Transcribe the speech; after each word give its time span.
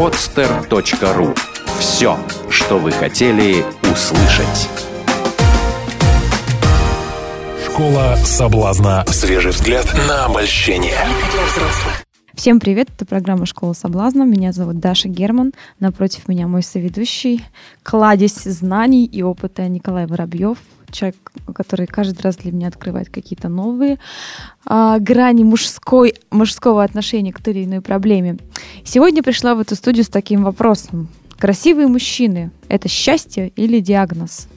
podster.ru 0.00 1.36
Все, 1.78 2.16
что 2.48 2.78
вы 2.78 2.90
хотели 2.90 3.62
услышать. 3.82 4.70
Школа 7.66 8.16
соблазна. 8.24 9.04
Свежий 9.08 9.50
взгляд 9.50 9.84
на 10.08 10.24
обольщение. 10.24 10.96
Всем 12.32 12.60
привет, 12.60 12.88
это 12.96 13.04
программа 13.04 13.44
«Школа 13.44 13.74
соблазна». 13.74 14.22
Меня 14.22 14.52
зовут 14.52 14.78
Даша 14.78 15.08
Герман. 15.08 15.52
Напротив 15.80 16.28
меня 16.28 16.46
мой 16.46 16.62
соведущий, 16.62 17.44
кладезь 17.82 18.44
знаний 18.44 19.04
и 19.04 19.22
опыта 19.22 19.68
Николай 19.68 20.06
Воробьев, 20.06 20.56
человек, 20.92 21.32
который 21.54 21.86
каждый 21.86 22.20
раз 22.22 22.36
для 22.36 22.52
меня 22.52 22.68
открывает 22.68 23.08
какие-то 23.08 23.48
новые 23.48 23.98
а, 24.64 24.98
грани 24.98 25.44
мужской, 25.44 26.14
мужского 26.30 26.82
отношения 26.84 27.32
к 27.32 27.42
той 27.42 27.54
или 27.54 27.64
иной 27.64 27.80
проблеме. 27.80 28.38
Сегодня 28.84 29.22
пришла 29.22 29.54
в 29.54 29.60
эту 29.60 29.74
студию 29.74 30.04
с 30.04 30.08
таким 30.08 30.44
вопросом. 30.44 31.08
Красивые 31.38 31.86
мужчины– 31.88 32.50
это 32.68 32.88
счастье 32.88 33.48
или 33.56 33.80
диагноз? 33.80 34.48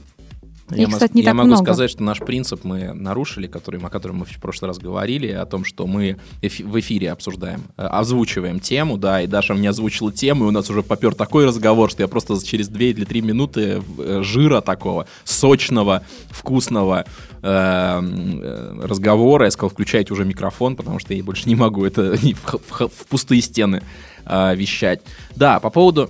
Я, 0.69 0.87
кстати, 0.87 1.13
не 1.13 1.21
я 1.21 1.27
так 1.27 1.35
могу 1.35 1.47
много. 1.47 1.63
сказать, 1.63 1.91
что 1.91 2.03
наш 2.03 2.19
принцип 2.19 2.63
мы 2.63 2.93
нарушили, 2.93 3.47
который, 3.47 3.81
о 3.81 3.89
котором 3.89 4.17
мы 4.17 4.25
в 4.25 4.39
прошлый 4.39 4.69
раз 4.69 4.79
говорили, 4.79 5.27
о 5.27 5.45
том, 5.45 5.65
что 5.65 5.85
мы 5.87 6.17
эфи- 6.41 6.63
в 6.63 6.79
эфире 6.79 7.11
обсуждаем, 7.11 7.63
э, 7.77 7.85
озвучиваем 7.85 8.59
тему, 8.59 8.97
да, 8.97 9.21
и 9.21 9.27
Даша 9.27 9.53
мне 9.53 9.69
озвучила 9.69 10.11
тему, 10.11 10.45
и 10.45 10.47
у 10.47 10.51
нас 10.51 10.69
уже 10.69 10.81
попер 10.81 11.15
такой 11.15 11.45
разговор, 11.45 11.91
что 11.91 12.01
я 12.01 12.07
просто 12.07 12.43
через 12.45 12.69
2 12.69 12.81
или 12.81 13.03
3 13.03 13.21
минуты 13.21 13.83
э, 13.99 14.21
жира 14.23 14.61
такого, 14.61 15.05
сочного, 15.25 16.03
вкусного 16.29 17.05
э, 17.41 18.01
э, 18.01 18.79
разговора, 18.83 19.45
я 19.45 19.51
сказал, 19.51 19.69
включайте 19.69 20.13
уже 20.13 20.23
микрофон, 20.25 20.75
потому 20.75 20.99
что 20.99 21.13
я 21.13 21.23
больше 21.23 21.47
не 21.49 21.55
могу 21.55 21.85
это 21.85 22.13
в, 22.15 22.59
в, 22.69 22.87
в 22.87 23.07
пустые 23.07 23.41
стены 23.41 23.83
э, 24.25 24.55
вещать. 24.55 25.01
Да, 25.35 25.59
по 25.59 25.69
поводу 25.69 26.09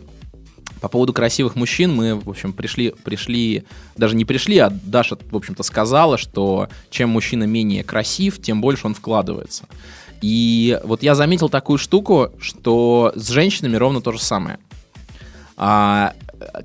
по 0.83 0.89
поводу 0.89 1.13
красивых 1.13 1.55
мужчин 1.55 1.95
мы, 1.95 2.15
в 2.15 2.29
общем, 2.29 2.51
пришли, 2.51 2.93
пришли, 3.05 3.63
даже 3.95 4.17
не 4.17 4.26
пришли, 4.26 4.57
а 4.57 4.70
Даша, 4.70 5.17
в 5.31 5.35
общем-то, 5.37 5.63
сказала, 5.63 6.17
что 6.17 6.67
чем 6.90 7.09
мужчина 7.12 7.45
менее 7.45 7.85
красив, 7.85 8.41
тем 8.41 8.59
больше 8.59 8.87
он 8.87 8.93
вкладывается. 8.93 9.63
И 10.21 10.77
вот 10.84 11.01
я 11.01 11.15
заметил 11.15 11.48
такую 11.48 11.77
штуку, 11.77 12.31
что 12.37 13.13
с 13.15 13.29
женщинами 13.29 13.77
ровно 13.77 14.01
то 14.01 14.12
же 14.12 14.20
самое. 14.20 14.57
А, 15.55 16.15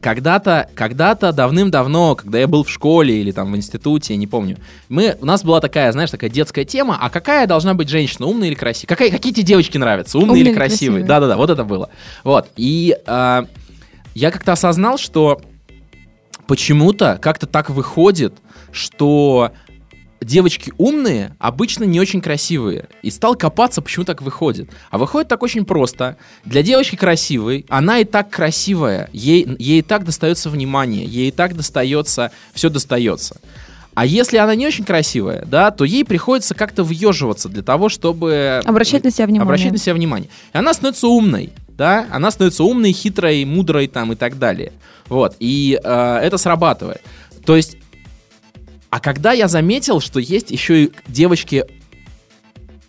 когда-то, 0.01 0.69
когда-то 0.75 1.33
давным-давно, 1.33 2.17
когда 2.17 2.41
я 2.41 2.49
был 2.49 2.65
в 2.65 2.71
школе 2.71 3.21
или 3.21 3.31
там 3.31 3.53
в 3.53 3.57
институте, 3.57 4.15
я 4.15 4.19
не 4.19 4.27
помню, 4.27 4.57
мы, 4.89 5.17
у 5.21 5.27
нас 5.27 5.45
была 5.45 5.61
такая, 5.61 5.93
знаешь, 5.93 6.11
такая 6.11 6.29
детская 6.29 6.65
тема, 6.65 6.99
а 7.01 7.09
какая 7.09 7.47
должна 7.47 7.75
быть 7.75 7.89
женщина, 7.89 8.27
умная 8.27 8.49
или 8.49 8.57
красивая? 8.57 8.89
Какая, 8.89 9.11
какие 9.13 9.33
тебе 9.33 9.45
девочки 9.45 9.79
нравятся, 9.79 10.19
умные, 10.19 10.31
умные 10.31 10.43
или 10.43 10.55
красивые? 10.55 11.05
Да-да-да, 11.05 11.37
вот 11.37 11.51
это 11.51 11.63
было. 11.63 11.91
Вот, 12.25 12.49
и 12.57 12.97
а, 13.07 13.47
я 14.19 14.33
как-то 14.33 14.53
осознал, 14.53 14.99
что 14.99 15.41
почему-то 16.49 17.19
как-то 17.23 17.47
так 17.47 17.71
выходит, 17.71 18.35
что 18.73 19.53
девочки 20.21 20.73
умные 20.77 21.37
обычно 21.39 21.85
не 21.85 22.01
очень 22.01 22.21
красивые. 22.21 22.89
И 23.03 23.11
стал 23.11 23.37
копаться, 23.37 23.81
почему 23.81 24.05
так 24.05 24.21
выходит. 24.21 24.71
А 24.91 24.99
выходит 24.99 25.29
так 25.29 25.43
очень 25.45 25.65
просто. 25.65 26.17
Для 26.45 26.65
девочки 26.65 26.97
красивой, 26.97 27.65
она 27.69 28.01
и 28.01 28.05
так 28.05 28.29
красивая, 28.29 29.09
ей, 29.13 29.47
ей 29.61 29.79
и 29.79 29.83
так 29.83 30.05
достается 30.05 30.51
внимание, 30.51 31.05
ей 31.05 31.29
и 31.29 31.31
так 31.31 31.55
достается, 31.55 32.33
все 32.53 32.71
достается. 32.71 33.37
А 33.95 34.05
если 34.05 34.37
она 34.37 34.57
не 34.57 34.67
очень 34.67 34.85
красивая, 34.85 35.45
да, 35.45 35.71
то 35.71 35.85
ей 35.85 36.05
приходится 36.05 36.57
как-то 36.57 36.83
въеживаться 36.83 37.49
для 37.49 37.63
того, 37.63 37.89
чтобы... 37.89 38.61
Обращать 38.65 39.05
на 39.05 39.13
себя 39.13 39.27
внимание. 39.27 39.43
Обращать 39.43 39.73
на 39.73 39.79
себя 39.79 39.95
внимание. 39.95 40.29
И 40.53 40.59
она 40.59 40.75
становится 40.75 41.07
умной 41.07 41.53
да, 41.79 42.09
она 42.11 42.31
становится 42.33 42.65
умной, 42.65 42.93
хитрой, 42.93 43.45
мудрой 43.45 43.87
там 43.87 44.13
и 44.13 44.17
так 44.17 44.39
далее. 44.39 44.73
Вот, 45.07 45.37
и 45.39 45.81
э, 45.83 46.19
это 46.23 46.37
срабатывает. 46.37 47.01
То 47.47 47.57
есть, 47.57 47.79
а 48.91 49.01
когда 49.01 49.33
я 49.33 49.47
заметил, 49.47 50.01
что 50.01 50.19
есть 50.19 50.51
еще 50.51 50.85
и 50.85 50.93
девочки 51.07 51.65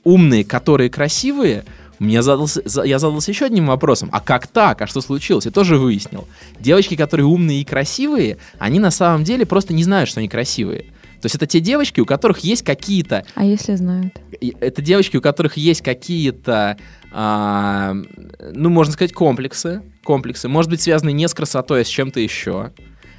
умные, 0.03 0.43
которые 0.43 0.89
красивые, 0.89 1.65
мне 1.99 2.23
задался, 2.23 2.63
я 2.83 2.97
задался 2.97 3.29
еще 3.31 3.45
одним 3.45 3.67
вопросом. 3.67 4.09
А 4.11 4.21
как 4.21 4.47
так? 4.47 4.81
А 4.81 4.87
что 4.87 5.01
случилось? 5.01 5.45
Я 5.45 5.51
тоже 5.51 5.77
выяснил. 5.77 6.27
Девочки, 6.59 6.95
которые 6.95 7.27
умные 7.27 7.61
и 7.61 7.65
красивые, 7.65 8.37
они 8.57 8.79
на 8.79 8.89
самом 8.89 9.23
деле 9.23 9.45
просто 9.45 9.73
не 9.73 9.83
знают, 9.83 10.09
что 10.09 10.19
они 10.19 10.29
красивые. 10.29 10.85
То 11.21 11.25
есть 11.25 11.35
это 11.35 11.45
те 11.45 11.59
девочки, 11.59 11.99
у 11.99 12.05
которых 12.05 12.39
есть 12.39 12.63
какие-то... 12.63 13.25
А 13.35 13.43
если 13.43 13.75
знают? 13.75 14.13
Это 14.61 14.81
девочки, 14.81 15.17
у 15.17 15.21
которых 15.21 15.57
есть 15.57 15.81
какие-то 15.81 16.77
а, 17.11 17.93
ну, 18.53 18.69
можно 18.69 18.93
сказать, 18.93 19.13
комплексы. 19.13 19.81
Комплексы. 20.03 20.47
Может 20.47 20.71
быть, 20.71 20.81
связаны 20.81 21.11
не 21.11 21.27
с 21.27 21.33
красотой, 21.33 21.81
а 21.81 21.85
с 21.85 21.87
чем-то 21.87 22.19
еще. 22.19 22.71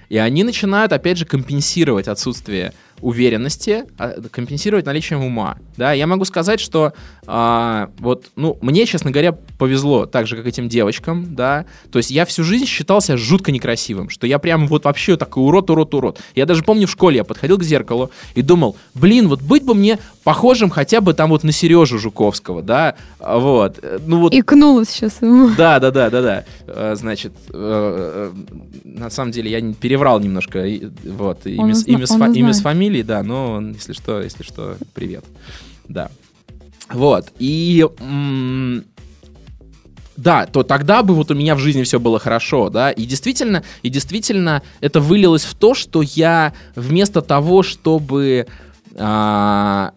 И 0.09 0.19
они 0.19 0.43
начинают, 0.43 0.93
опять 0.93 1.19
же, 1.19 1.25
компенсировать 1.25 2.09
отсутствие 2.09 2.73
уверенности, 3.01 3.85
а, 3.97 4.21
компенсировать 4.31 4.87
наличием 4.87 5.25
ума. 5.25 5.59
Да, 5.77 5.93
я 5.93 6.07
могу 6.07 6.25
сказать, 6.25 6.61
что 6.61 6.93
а, 7.27 7.91
вот, 7.99 8.31
ну, 8.37 8.59
мне, 8.63 8.87
честно 8.87 9.11
говоря, 9.11 9.33
повезло, 9.59 10.07
так 10.07 10.27
же, 10.27 10.37
как 10.37 10.47
этим 10.47 10.69
девочкам, 10.69 11.35
да, 11.35 11.67
то 11.91 11.99
есть 11.99 12.11
я 12.11 12.25
всю 12.25 12.45
жизнь 12.45 12.67
считался 12.67 13.17
жутко 13.17 13.53
некрасивым, 13.53 14.09
что 14.09 14.27
я 14.27 14.39
прям 14.39 14.67
вот 14.69 14.85
вообще 14.85 15.17
такой 15.17 15.45
урод, 15.45 15.71
урод, 15.71 15.95
урод. 15.95 16.21
Я 16.35 16.47
даже 16.47 16.63
помню 16.63 16.87
в 16.87 16.91
школе, 16.91 17.19
я 17.19 17.25
подходил 17.25 17.59
к 17.59 17.63
зеркалу 17.63 18.11
и 18.35 18.43
думал, 18.43 18.77
блин, 18.95 19.29
вот 19.29 19.43
быть 19.43 19.65
бы 19.65 19.75
мне 19.75 19.99
похожим 20.25 20.71
хотя 20.71 21.01
бы 21.01 21.13
там 21.13 21.31
вот 21.31 21.45
на 21.45 21.53
Сережу 21.53 21.99
Жуковского, 21.99 22.63
да, 22.63 22.95
вот. 23.19 23.85
Ну 24.07 24.21
вот. 24.21 24.35
Икнуло 24.35 24.85
сейчас 24.85 25.21
ему. 25.21 25.51
Да, 25.57 25.79
да, 25.79 25.91
да, 25.91 26.11
да, 26.11 26.23
да. 26.23 26.45
Э, 26.67 26.95
значит, 26.97 27.33
э, 27.49 27.53
э, 27.53 28.33
на 28.85 29.11
самом 29.11 29.33
деле 29.33 29.51
я 29.51 29.75
переврал 29.75 30.21
немножко, 30.21 30.65
вот, 31.05 31.47
имя, 31.47 31.75
имя, 31.75 31.83
имя 31.87 32.07
с 32.07 32.17
фамилией 32.17 32.81
фамилии, 32.81 33.03
да, 33.03 33.23
но 33.23 33.61
если 33.61 33.93
что, 33.93 34.23
если 34.23 34.43
что, 34.43 34.77
привет. 34.95 35.25
Да. 35.89 36.11
Вот. 36.93 37.33
И 37.39 37.87
да, 40.17 40.47
то 40.47 40.63
тогда 40.63 41.03
бы 41.03 41.15
вот 41.15 41.31
у 41.31 41.35
меня 41.35 41.55
в 41.55 41.59
жизни 41.59 41.83
все 41.83 41.99
было 41.99 42.19
хорошо, 42.19 42.69
да, 42.69 42.91
и 42.91 43.07
действительно, 43.07 43.63
и 43.83 43.89
действительно 43.89 44.63
это 44.81 45.01
вылилось 45.01 45.45
в 45.45 45.55
то, 45.55 45.75
что 45.75 46.03
я 46.03 46.53
вместо 46.77 47.23
того, 47.23 47.63
чтобы 47.63 48.47
а, 48.97 49.93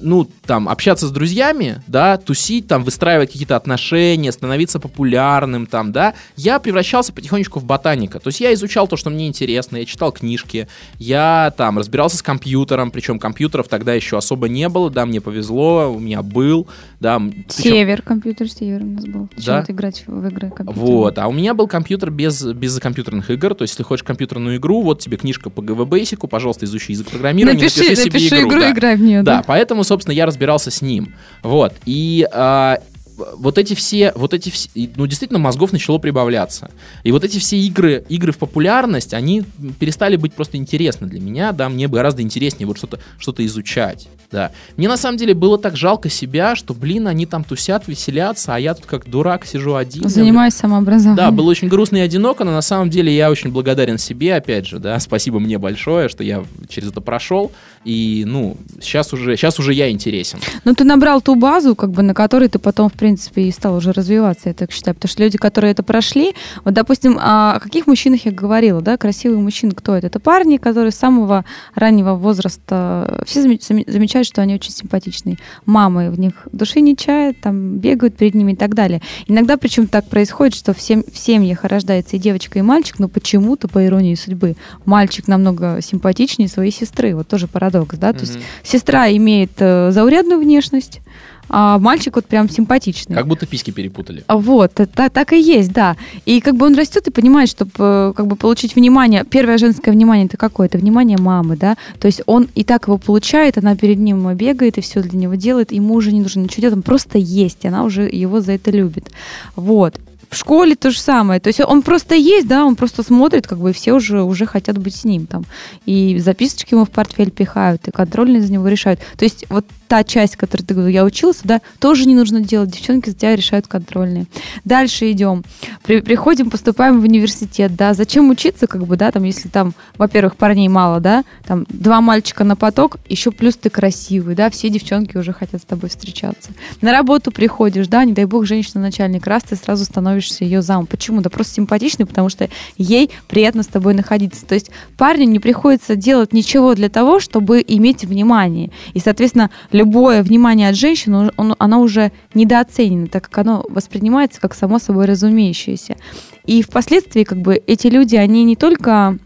ну, 0.00 0.28
там, 0.46 0.68
общаться 0.68 1.06
с 1.06 1.10
друзьями, 1.10 1.82
да, 1.86 2.16
тусить, 2.16 2.66
там, 2.66 2.84
выстраивать 2.84 3.32
какие-то 3.32 3.56
отношения, 3.56 4.32
становиться 4.32 4.78
популярным, 4.78 5.66
там, 5.66 5.92
да, 5.92 6.14
я 6.36 6.58
превращался 6.58 7.12
потихонечку 7.12 7.60
в 7.60 7.64
ботаника. 7.64 8.20
То 8.20 8.28
есть 8.28 8.40
я 8.40 8.52
изучал 8.54 8.88
то, 8.88 8.96
что 8.96 9.10
мне 9.10 9.26
интересно, 9.26 9.76
я 9.78 9.84
читал 9.84 10.12
книжки, 10.12 10.68
я, 10.98 11.52
там, 11.56 11.78
разбирался 11.78 12.16
с 12.16 12.22
компьютером, 12.22 12.90
причем 12.90 13.18
компьютеров 13.18 13.68
тогда 13.68 13.94
еще 13.94 14.16
особо 14.16 14.48
не 14.48 14.68
было, 14.68 14.90
да, 14.90 15.06
мне 15.06 15.20
повезло, 15.20 15.92
у 15.92 15.98
меня 15.98 16.22
был, 16.22 16.68
да. 17.00 17.20
Север, 17.48 17.96
причем... 17.96 18.08
компьютер 18.08 18.50
север 18.50 18.82
у 18.82 18.86
нас 18.86 19.04
был. 19.04 19.28
Да? 19.44 19.64
играть 19.68 20.04
в 20.06 20.26
игры. 20.26 20.52
Вот, 20.58 21.18
а 21.18 21.28
у 21.28 21.32
меня 21.32 21.54
был 21.54 21.66
компьютер 21.66 22.10
без, 22.10 22.42
без 22.42 22.78
компьютерных 22.78 23.30
игр, 23.30 23.54
то 23.54 23.62
есть 23.62 23.74
если 23.74 23.82
хочешь 23.82 24.04
компьютерную 24.04 24.56
игру, 24.56 24.82
вот 24.82 25.00
тебе 25.00 25.16
книжка 25.16 25.50
по 25.50 25.60
GV 25.60 25.86
Basic, 25.86 26.26
пожалуйста, 26.28 26.64
изучи 26.64 26.92
язык 26.92 27.08
программирования, 27.08 27.60
напиши, 27.60 27.80
напиши 27.80 27.96
себе 27.96 28.12
напиши 28.12 28.40
игру, 28.40 28.48
игру 28.48 28.60
да. 28.60 28.70
играй 28.72 28.96
в 28.96 29.00
нее. 29.00 29.22
Да, 29.22 29.36
да, 29.38 29.42
поэтому, 29.46 29.84
собственно, 29.86 30.12
я 30.12 30.26
разбирался 30.26 30.70
с 30.70 30.82
ним. 30.82 31.14
Вот. 31.42 31.74
И 31.86 32.26
а, 32.32 32.78
вот 33.16 33.58
эти 33.58 33.74
все, 33.74 34.12
вот 34.14 34.34
эти 34.34 34.50
все, 34.50 34.68
ну, 34.96 35.06
действительно, 35.06 35.38
мозгов 35.38 35.72
начало 35.72 35.98
прибавляться. 35.98 36.70
И 37.02 37.12
вот 37.12 37.24
эти 37.24 37.38
все 37.38 37.58
игры, 37.58 38.04
игры 38.08 38.32
в 38.32 38.38
популярность, 38.38 39.14
они 39.14 39.44
перестали 39.78 40.16
быть 40.16 40.34
просто 40.34 40.56
интересны 40.56 41.06
для 41.06 41.20
меня, 41.20 41.52
да, 41.52 41.68
мне 41.68 41.88
гораздо 41.88 42.22
интереснее 42.22 42.66
вот 42.66 42.78
что-то 42.78 42.98
что 43.18 43.34
изучать, 43.44 44.08
да. 44.30 44.50
Мне 44.76 44.88
на 44.88 44.96
самом 44.96 45.18
деле 45.18 45.34
было 45.34 45.58
так 45.58 45.76
жалко 45.76 46.08
себя, 46.08 46.56
что, 46.56 46.74
блин, 46.74 47.08
они 47.08 47.26
там 47.26 47.44
тусят, 47.44 47.88
веселятся, 47.88 48.54
а 48.54 48.58
я 48.58 48.74
тут 48.74 48.86
как 48.86 49.08
дурак 49.08 49.46
сижу 49.46 49.74
один. 49.74 50.08
Занимаюсь 50.08 50.54
самообразованием. 50.54 51.16
Да, 51.16 51.30
было 51.30 51.50
очень 51.50 51.68
грустно 51.68 51.96
и 51.96 52.00
одиноко, 52.00 52.44
но 52.44 52.52
на 52.52 52.62
самом 52.62 52.90
деле 52.90 53.14
я 53.14 53.30
очень 53.30 53.50
благодарен 53.50 53.98
себе, 53.98 54.34
опять 54.34 54.66
же, 54.66 54.78
да, 54.78 54.98
спасибо 55.00 55.38
мне 55.38 55.58
большое, 55.58 56.08
что 56.08 56.22
я 56.24 56.44
через 56.68 56.88
это 56.88 57.00
прошел, 57.00 57.52
и, 57.84 58.24
ну, 58.26 58.56
сейчас 58.80 59.12
уже, 59.12 59.36
сейчас 59.36 59.58
уже 59.58 59.72
я 59.72 59.90
интересен. 59.90 60.38
Ну, 60.64 60.74
ты 60.74 60.84
набрал 60.84 61.20
ту 61.20 61.34
базу, 61.34 61.74
как 61.74 61.90
бы, 61.90 62.02
на 62.02 62.14
которой 62.14 62.48
ты 62.48 62.58
потом, 62.58 62.88
в 62.88 62.92
принципе, 62.92 63.05
и 63.14 63.50
стал 63.50 63.76
уже 63.76 63.92
развиваться, 63.92 64.48
я 64.48 64.54
так 64.54 64.72
считаю. 64.72 64.94
Потому 64.94 65.10
что 65.10 65.22
люди, 65.22 65.38
которые 65.38 65.72
это 65.72 65.82
прошли, 65.82 66.34
вот, 66.64 66.74
допустим, 66.74 67.18
о 67.20 67.58
каких 67.60 67.86
мужчинах 67.86 68.24
я 68.24 68.32
говорила, 68.32 68.80
да, 68.80 68.96
красивый 68.96 69.38
мужчина, 69.38 69.74
кто 69.74 69.94
это? 69.94 70.08
Это 70.08 70.20
парни, 70.20 70.56
которые 70.56 70.92
с 70.92 70.96
самого 70.96 71.44
раннего 71.74 72.14
возраста, 72.14 73.22
все 73.26 73.42
замечают, 73.42 74.26
что 74.26 74.42
они 74.42 74.54
очень 74.54 74.72
симпатичные. 74.72 75.38
Мамы 75.64 76.10
в 76.10 76.18
них 76.18 76.32
души 76.52 76.80
не 76.80 76.96
чают, 76.96 77.40
там, 77.40 77.78
бегают 77.78 78.16
перед 78.16 78.34
ними 78.34 78.52
и 78.52 78.56
так 78.56 78.74
далее. 78.74 79.02
Иногда, 79.26 79.56
причем, 79.56 79.86
так 79.86 80.08
происходит, 80.08 80.54
что 80.54 80.74
в, 80.74 80.80
сем 80.80 81.04
в 81.10 81.16
семьях 81.16 81.64
рождается 81.64 82.16
и 82.16 82.18
девочка, 82.18 82.58
и 82.58 82.62
мальчик, 82.62 82.98
но 82.98 83.08
почему-то, 83.08 83.68
по 83.68 83.84
иронии 83.84 84.14
судьбы, 84.14 84.56
мальчик 84.84 85.28
намного 85.28 85.80
симпатичнее 85.82 86.48
своей 86.48 86.72
сестры. 86.72 87.14
Вот 87.14 87.28
тоже 87.28 87.46
парадокс, 87.46 87.96
да? 87.98 88.10
Mm-hmm. 88.10 88.14
То 88.14 88.20
есть 88.20 88.38
сестра 88.62 89.10
имеет 89.10 89.52
э, 89.58 89.90
заурядную 89.90 90.40
внешность, 90.40 91.00
а 91.48 91.78
мальчик 91.78 92.16
вот 92.16 92.26
прям 92.26 92.48
симпатичный. 92.48 93.14
Как 93.14 93.26
будто 93.26 93.46
письки 93.46 93.70
перепутали. 93.70 94.24
Вот, 94.28 94.72
так, 94.74 95.12
так 95.12 95.32
и 95.32 95.40
есть, 95.40 95.72
да. 95.72 95.96
И 96.24 96.40
как 96.40 96.56
бы 96.56 96.66
он 96.66 96.74
растет 96.74 97.06
и 97.06 97.10
понимает, 97.10 97.48
чтобы 97.48 97.70
э, 97.78 98.12
как 98.16 98.26
бы 98.26 98.36
получить 98.36 98.74
внимание, 98.74 99.24
первое 99.24 99.58
женское 99.58 99.92
внимание 99.92 100.26
это 100.26 100.36
какое? 100.36 100.66
Это 100.66 100.78
внимание 100.78 101.18
мамы, 101.18 101.56
да. 101.56 101.76
То 102.00 102.06
есть 102.06 102.22
он 102.26 102.48
и 102.54 102.64
так 102.64 102.88
его 102.88 102.98
получает, 102.98 103.58
она 103.58 103.76
перед 103.76 103.98
ним 103.98 104.34
бегает 104.34 104.78
и 104.78 104.80
все 104.80 105.02
для 105.02 105.18
него 105.18 105.34
делает, 105.34 105.72
ему 105.72 105.94
уже 105.94 106.12
не 106.12 106.20
нужно 106.20 106.40
ничего 106.40 106.62
делать, 106.62 106.76
он 106.76 106.82
просто 106.82 107.18
есть, 107.18 107.64
она 107.64 107.84
уже 107.84 108.02
его 108.02 108.40
за 108.40 108.52
это 108.52 108.70
любит. 108.70 109.10
Вот. 109.54 109.96
В 110.28 110.36
школе 110.36 110.74
то 110.74 110.90
же 110.90 110.98
самое. 110.98 111.40
То 111.40 111.48
есть 111.48 111.60
он 111.60 111.82
просто 111.82 112.14
есть, 112.14 112.48
да, 112.48 112.64
он 112.64 112.76
просто 112.76 113.02
смотрит, 113.02 113.46
как 113.46 113.58
бы 113.58 113.72
все 113.72 113.92
уже, 113.92 114.22
уже 114.22 114.46
хотят 114.46 114.78
быть 114.78 114.96
с 114.96 115.04
ним 115.04 115.26
там. 115.26 115.44
И 115.84 116.18
записочки 116.18 116.74
ему 116.74 116.84
в 116.84 116.90
портфель 116.90 117.30
пихают, 117.30 117.86
и 117.88 117.90
контрольные 117.90 118.42
за 118.42 118.52
него 118.52 118.66
решают. 118.68 119.00
То 119.16 119.24
есть 119.24 119.46
вот 119.48 119.64
та 119.86 120.02
часть, 120.02 120.34
которой 120.34 120.62
ты 120.62 120.74
говорил, 120.74 120.92
я 120.92 121.04
учился, 121.04 121.42
да, 121.44 121.60
тоже 121.78 122.06
не 122.06 122.16
нужно 122.16 122.40
делать. 122.40 122.70
Девчонки 122.70 123.10
за 123.10 123.14
тебя 123.14 123.36
решают 123.36 123.68
контрольные. 123.68 124.26
Дальше 124.64 125.10
идем. 125.12 125.44
При, 125.84 126.00
приходим, 126.00 126.50
поступаем 126.50 127.00
в 127.00 127.04
университет, 127.04 127.76
да. 127.76 127.94
Зачем 127.94 128.28
учиться, 128.30 128.66
как 128.66 128.84
бы, 128.84 128.96
да, 128.96 129.12
там, 129.12 129.22
если 129.22 129.48
там, 129.48 129.74
во-первых, 129.96 130.36
парней 130.36 130.68
мало, 130.68 130.98
да, 130.98 131.24
там, 131.46 131.66
два 131.68 132.00
мальчика 132.00 132.42
на 132.42 132.56
поток, 132.56 132.96
еще 133.08 133.30
плюс 133.30 133.56
ты 133.56 133.70
красивый, 133.70 134.34
да, 134.34 134.50
все 134.50 134.70
девчонки 134.70 135.16
уже 135.16 135.32
хотят 135.32 135.62
с 135.62 135.64
тобой 135.64 135.88
встречаться. 135.88 136.50
На 136.80 136.90
работу 136.90 137.30
приходишь, 137.30 137.86
да, 137.86 138.04
не 138.04 138.12
дай 138.12 138.24
бог, 138.24 138.44
женщина-начальник, 138.44 139.26
раз 139.26 139.44
ты 139.44 139.54
сразу 139.54 139.84
становишься 139.84 140.15
ее 140.40 140.62
замом. 140.62 140.86
Почему? 140.86 141.20
Да 141.20 141.30
просто 141.30 141.54
симпатичный, 141.54 142.06
потому 142.06 142.28
что 142.28 142.48
ей 142.76 143.10
приятно 143.28 143.62
с 143.62 143.66
тобой 143.66 143.94
находиться. 143.94 144.46
То 144.46 144.54
есть 144.54 144.70
парню 144.96 145.26
не 145.26 145.38
приходится 145.38 145.96
делать 145.96 146.32
ничего 146.32 146.74
для 146.74 146.88
того, 146.88 147.20
чтобы 147.20 147.64
иметь 147.66 148.04
внимание. 148.04 148.70
И, 148.94 149.00
соответственно, 149.00 149.50
любое 149.72 150.22
внимание 150.22 150.68
от 150.68 150.76
женщины, 150.76 151.30
он, 151.36 151.54
оно 151.58 151.80
уже 151.80 152.12
недооценено, 152.34 153.06
так 153.08 153.28
как 153.28 153.38
оно 153.38 153.64
воспринимается 153.68 154.40
как 154.40 154.54
само 154.54 154.78
собой 154.78 155.06
разумеющееся. 155.06 155.96
И 156.44 156.62
впоследствии 156.62 157.24
как 157.24 157.38
бы 157.38 157.60
эти 157.66 157.88
люди, 157.88 158.16
они 158.16 158.44
не 158.44 158.56
только 158.56 159.18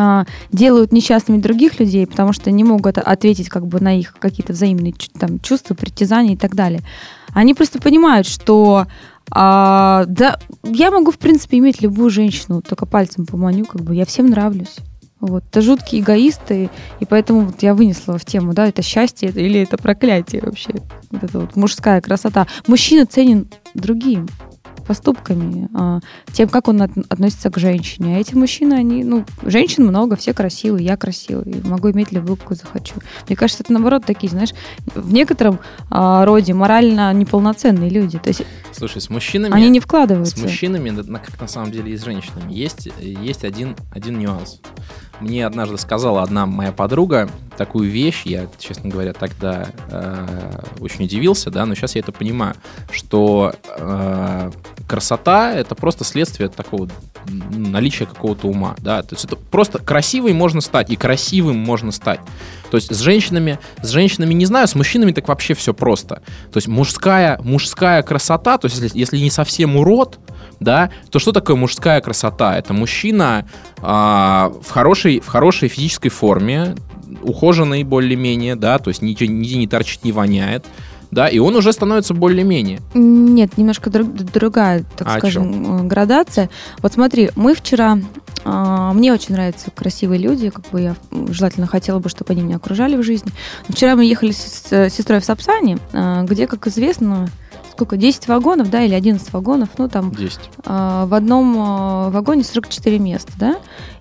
а, 0.00 0.26
делают 0.52 0.92
несчастными 0.92 1.40
других 1.40 1.80
людей, 1.80 2.06
потому 2.06 2.32
что 2.32 2.52
не 2.52 2.62
могут 2.62 2.98
ответить 2.98 3.48
как 3.48 3.66
бы 3.66 3.80
на 3.80 3.98
их 3.98 4.14
какие-то 4.18 4.52
взаимные 4.52 4.94
там, 5.18 5.40
чувства, 5.40 5.74
притязания 5.74 6.34
и 6.34 6.36
так 6.36 6.54
далее. 6.54 6.82
Они 7.34 7.52
просто 7.52 7.80
понимают, 7.80 8.26
что 8.28 8.86
а, 9.30 10.04
да, 10.06 10.38
я 10.62 10.90
могу, 10.90 11.10
в 11.10 11.18
принципе, 11.18 11.58
иметь 11.58 11.82
любую 11.82 12.10
женщину, 12.10 12.62
только 12.62 12.86
пальцем 12.86 13.26
поманю, 13.26 13.64
как 13.64 13.82
бы 13.82 13.94
я 13.94 14.04
всем 14.04 14.26
нравлюсь. 14.26 14.76
Вот. 15.20 15.44
Это 15.50 15.62
жуткие 15.62 16.02
эгоисты, 16.02 16.70
и 17.00 17.04
поэтому 17.04 17.40
вот 17.40 17.62
я 17.62 17.74
вынесла 17.74 18.18
в 18.18 18.24
тему, 18.24 18.54
да, 18.54 18.68
это 18.68 18.82
счастье 18.82 19.30
или 19.30 19.60
это 19.60 19.76
проклятие 19.76 20.42
вообще. 20.42 20.70
Вот 21.10 21.24
это 21.24 21.40
вот 21.40 21.56
мужская 21.56 22.00
красота. 22.00 22.46
Мужчина 22.66 23.04
ценен 23.04 23.48
другим 23.74 24.28
поступками, 24.88 25.68
а, 25.74 26.00
тем, 26.32 26.48
как 26.48 26.66
он 26.66 26.80
относится 26.80 27.50
к 27.50 27.58
женщине. 27.58 28.16
А 28.16 28.20
эти 28.20 28.34
мужчины, 28.34 28.72
они, 28.72 29.04
ну, 29.04 29.26
женщин 29.42 29.86
много, 29.86 30.16
все 30.16 30.32
красивые, 30.32 30.86
я 30.86 30.96
красивый, 30.96 31.60
могу 31.62 31.90
иметь 31.90 32.10
любую, 32.10 32.38
какую 32.38 32.56
захочу. 32.56 32.94
Мне 33.28 33.36
кажется, 33.36 33.62
это 33.62 33.74
наоборот 33.74 34.06
такие, 34.06 34.30
знаешь, 34.30 34.54
в 34.94 35.12
некотором 35.12 35.60
а, 35.90 36.24
роде 36.24 36.54
морально 36.54 37.12
неполноценные 37.12 37.90
люди. 37.90 38.18
То 38.18 38.28
есть 38.28 38.42
Слушай, 38.72 39.02
с 39.02 39.10
мужчинами... 39.10 39.52
Они 39.52 39.68
не 39.68 39.80
вкладываются. 39.80 40.38
С 40.38 40.42
мужчинами, 40.42 40.90
как 41.18 41.38
на 41.38 41.48
самом 41.48 41.70
деле 41.70 41.92
и 41.92 41.96
с 41.96 42.04
женщинами, 42.04 42.50
есть, 42.50 42.88
есть 42.98 43.44
один, 43.44 43.76
один 43.92 44.18
нюанс. 44.18 44.60
Мне 45.20 45.46
однажды 45.46 45.78
сказала 45.78 46.22
одна 46.22 46.46
моя 46.46 46.72
подруга 46.72 47.28
такую 47.56 47.90
вещь, 47.90 48.22
я, 48.24 48.46
честно 48.58 48.88
говоря, 48.88 49.12
тогда 49.12 49.68
э, 49.90 50.60
очень 50.80 51.04
удивился, 51.04 51.50
да, 51.50 51.66
но 51.66 51.74
сейчас 51.74 51.96
я 51.96 52.00
это 52.00 52.12
понимаю, 52.12 52.54
что 52.92 53.52
э, 53.76 54.50
красота 54.86 55.52
это 55.52 55.74
просто 55.74 56.04
следствие 56.04 56.48
такого 56.48 56.88
наличия 57.26 58.06
какого-то 58.06 58.48
ума, 58.48 58.74
да, 58.78 59.02
то 59.02 59.14
есть 59.14 59.24
это 59.24 59.36
просто 59.36 59.78
красивый 59.78 60.32
можно 60.32 60.60
стать, 60.60 60.90
и 60.90 60.96
красивым 60.96 61.58
можно 61.58 61.92
стать. 61.92 62.20
То 62.70 62.76
есть 62.76 62.94
с 62.94 62.98
женщинами, 63.00 63.58
с 63.82 63.88
женщинами 63.90 64.34
не 64.34 64.46
знаю, 64.46 64.68
с 64.68 64.74
мужчинами 64.74 65.12
так 65.12 65.28
вообще 65.28 65.54
все 65.54 65.72
просто. 65.72 66.16
То 66.52 66.56
есть 66.56 66.68
мужская, 66.68 67.40
мужская 67.42 68.02
красота, 68.02 68.58
то 68.58 68.66
есть 68.66 68.80
если, 68.80 68.98
если 68.98 69.18
не 69.18 69.30
совсем 69.30 69.76
урод, 69.76 70.18
да, 70.60 70.90
то 71.10 71.18
что 71.18 71.32
такое 71.32 71.56
мужская 71.56 72.00
красота? 72.00 72.58
Это 72.58 72.72
мужчина 72.72 73.48
а, 73.80 74.52
в, 74.62 74.70
хорошей, 74.70 75.20
в 75.20 75.26
хорошей 75.26 75.68
физической 75.68 76.08
форме, 76.08 76.74
ухоженный 77.22 77.84
более-менее, 77.84 78.56
да, 78.56 78.78
то 78.78 78.88
есть 78.88 79.02
нигде, 79.02 79.26
нигде 79.28 79.56
не 79.56 79.66
торчит, 79.66 80.04
не 80.04 80.12
воняет, 80.12 80.66
да, 81.10 81.28
и 81.28 81.38
он 81.38 81.56
уже 81.56 81.72
становится 81.72 82.14
более-менее. 82.14 82.80
Нет, 82.94 83.56
немножко 83.56 83.90
друг, 83.90 84.12
другая, 84.12 84.84
так 84.96 85.08
а 85.08 85.18
скажем, 85.18 85.80
э, 85.80 85.86
градация. 85.86 86.50
Вот 86.82 86.92
смотри, 86.92 87.30
мы 87.34 87.54
вчера, 87.54 87.98
э, 88.44 88.90
мне 88.94 89.12
очень 89.12 89.34
нравятся 89.34 89.70
красивые 89.70 90.20
люди, 90.20 90.50
как 90.50 90.68
бы 90.70 90.80
я 90.80 90.96
желательно 91.30 91.66
хотела 91.66 91.98
бы, 91.98 92.08
чтобы 92.08 92.32
они 92.32 92.42
меня 92.42 92.56
окружали 92.56 92.96
в 92.96 93.02
жизни. 93.02 93.32
вчера 93.68 93.96
мы 93.96 94.04
ехали 94.04 94.32
с, 94.32 94.66
с 94.70 94.90
сестрой 94.90 95.20
в 95.20 95.24
Сапсане, 95.24 95.78
э, 95.92 96.24
где, 96.24 96.46
как 96.46 96.66
известно, 96.66 97.28
сколько, 97.78 97.96
10 97.96 98.26
вагонов, 98.26 98.70
да, 98.70 98.82
или 98.82 98.94
11 98.94 99.32
вагонов, 99.32 99.68
ну 99.78 99.88
там 99.88 100.10
10. 100.10 100.40
Э, 100.66 101.04
в 101.06 101.14
одном 101.14 101.54
э, 101.56 102.10
вагоне 102.10 102.44
44 102.44 102.98
места, 102.98 103.32
да, 103.38 103.56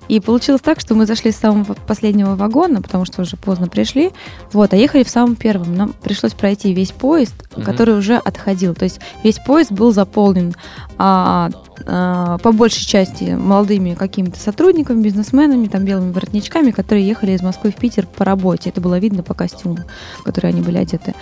и 0.08 0.20
получилось 0.20 0.62
так, 0.62 0.80
что 0.80 0.96
мы 0.96 1.06
зашли 1.06 1.32
с 1.32 1.38
самого 1.38 1.74
последнего 1.74 2.36
вагона, 2.36 2.82
потому 2.82 3.06
что 3.06 3.22
уже 3.22 3.38
поздно 3.38 3.68
пришли, 3.68 4.12
вот, 4.54 4.74
а 4.74 4.78
ехали 4.78 5.04
в 5.04 5.10
самом 5.10 5.36
первом. 5.36 5.76
Нам 5.76 5.94
пришлось 5.94 6.34
пройти 6.34 6.74
весь 6.74 6.92
поезд, 6.92 7.34
угу. 7.56 7.64
который 7.64 7.98
уже 7.98 8.16
отходил. 8.16 8.74
То 8.74 8.86
есть 8.86 9.00
весь 9.24 9.40
поезд 9.40 9.72
был 9.72 9.92
заполнен 9.92 10.56
а, 10.98 11.50
а, 11.86 12.38
по 12.40 12.52
большей 12.52 12.86
части 12.86 13.36
молодыми 13.36 13.94
какими-то 13.94 14.40
сотрудниками, 14.40 15.02
бизнесменами, 15.02 15.68
там 15.68 15.84
белыми 15.86 16.12
воротничками, 16.12 16.72
которые 16.72 17.08
ехали 17.08 17.32
из 17.32 17.42
Москвы 17.42 17.72
в 17.72 17.76
Питер 17.76 18.08
по 18.08 18.26
работе. 18.26 18.70
Это 18.70 18.82
было 18.82 19.00
видно 19.00 19.24
по 19.24 19.34
костюму, 19.34 19.80
в 20.20 20.24
который 20.24 20.52
они 20.52 20.62
были 20.62 20.78
одеты. 20.78 21.14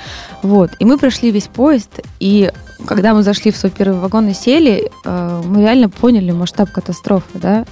Вот. 0.41 0.71
И 0.79 0.85
мы 0.85 0.97
прошли 0.97 1.31
весь 1.31 1.47
поезд, 1.47 2.01
и 2.19 2.51
когда 2.85 3.13
мы 3.13 3.23
зашли 3.23 3.51
в 3.51 3.57
свой 3.57 3.71
первый 3.71 3.99
вагон 3.99 4.27
и 4.27 4.33
сели, 4.33 4.91
э, 5.03 5.41
мы 5.45 5.61
реально 5.61 5.89
поняли 5.89 6.31
масштаб 6.31 6.71
катастрофы, 6.71 7.39
да, 7.39 7.65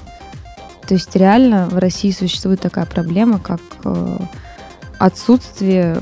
то 0.93 0.97
есть 0.97 1.15
реально 1.15 1.69
в 1.69 1.79
России 1.79 2.11
существует 2.11 2.61
такая 2.61 2.85
проблема, 2.85 3.39
как 3.39 3.59
э, 3.83 4.17
отсутствие 4.99 5.97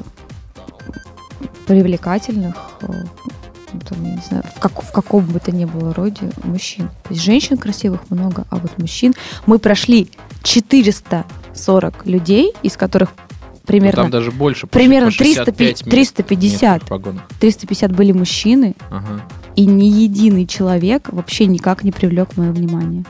привлекательных, 1.65 2.57
э, 2.81 2.91
там, 3.87 4.03
не 4.03 4.21
знаю, 4.27 4.43
в, 4.53 4.59
как, 4.59 4.83
в 4.83 4.91
каком 4.91 5.23
бы 5.27 5.39
то 5.39 5.53
ни 5.53 5.63
было 5.63 5.93
роде 5.93 6.29
мужчин. 6.43 6.89
То 7.03 7.13
есть 7.13 7.23
женщин 7.23 7.55
красивых 7.55 8.01
много, 8.09 8.45
а 8.49 8.57
вот 8.57 8.77
мужчин... 8.79 9.13
Мы 9.45 9.59
прошли 9.59 10.11
440 10.43 12.05
людей, 12.05 12.51
из 12.61 12.75
которых 12.75 13.13
примерно... 13.65 14.03
Ну, 14.03 14.09
там 14.09 14.11
даже 14.11 14.31
больше. 14.31 14.67
Примерно 14.67 15.09
350, 15.09 15.89
350, 15.89 16.83
350 17.39 17.91
были 17.93 18.11
мужчины, 18.11 18.75
ага. 18.89 19.21
и 19.55 19.65
ни 19.65 19.85
единый 19.85 20.45
человек 20.45 21.07
вообще 21.13 21.45
никак 21.45 21.85
не 21.85 21.93
привлек 21.93 22.35
мое 22.35 22.51
внимание 22.51 23.05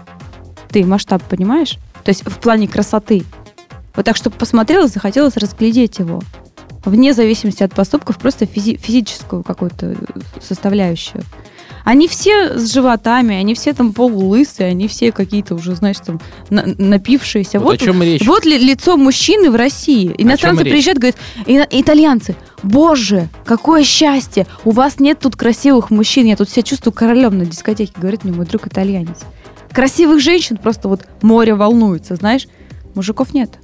ты 0.71 0.85
масштаб 0.85 1.21
понимаешь? 1.23 1.77
То 2.03 2.09
есть 2.09 2.23
в 2.25 2.39
плане 2.39 2.67
красоты. 2.67 3.23
Вот 3.95 4.05
так, 4.05 4.15
чтобы 4.15 4.35
посмотрела, 4.37 4.87
захотелось 4.87 5.37
разглядеть 5.37 5.99
его. 5.99 6.21
Вне 6.85 7.13
зависимости 7.13 7.61
от 7.61 7.73
поступков, 7.73 8.17
просто 8.17 8.45
физи- 8.45 8.77
физическую 8.77 9.43
какую-то 9.43 9.95
составляющую. 10.41 11.23
Они 11.83 12.07
все 12.07 12.57
с 12.57 12.71
животами, 12.71 13.35
они 13.35 13.53
все 13.53 13.73
там 13.73 13.93
полулысые, 13.93 14.69
они 14.69 14.87
все 14.87 15.11
какие-то 15.11 15.55
уже, 15.55 15.75
знаешь, 15.75 15.97
там 15.97 16.19
на- 16.49 16.65
напившиеся. 16.65 17.59
Вот, 17.59 17.65
вот, 17.65 17.81
о 17.81 17.85
чем 17.85 18.01
речь? 18.01 18.25
вот 18.25 18.45
ли, 18.45 18.57
лицо 18.57 18.97
мужчины 18.97 19.49
в 19.49 19.55
России. 19.55 20.13
Иностранцы 20.17 20.63
приезжают, 20.63 20.99
говорят, 20.99 21.17
итальянцы, 21.71 22.35
боже, 22.63 23.29
какое 23.45 23.83
счастье, 23.83 24.47
у 24.63 24.71
вас 24.71 24.99
нет 24.99 25.19
тут 25.19 25.35
красивых 25.35 25.89
мужчин, 25.89 26.25
я 26.25 26.35
тут 26.35 26.49
себя 26.49 26.63
чувствую 26.63 26.93
королем 26.93 27.37
на 27.37 27.45
дискотеке, 27.45 27.93
говорит 27.97 28.23
мне 28.23 28.33
мой 28.33 28.45
друг 28.45 28.67
итальянец 28.67 29.17
красивых 29.73 30.19
женщин 30.19 30.57
просто 30.57 30.87
вот 30.87 31.07
море 31.21 31.55
волнуется, 31.55 32.15
знаешь. 32.15 32.47
Мужиков 32.95 33.33
нет. 33.33 33.59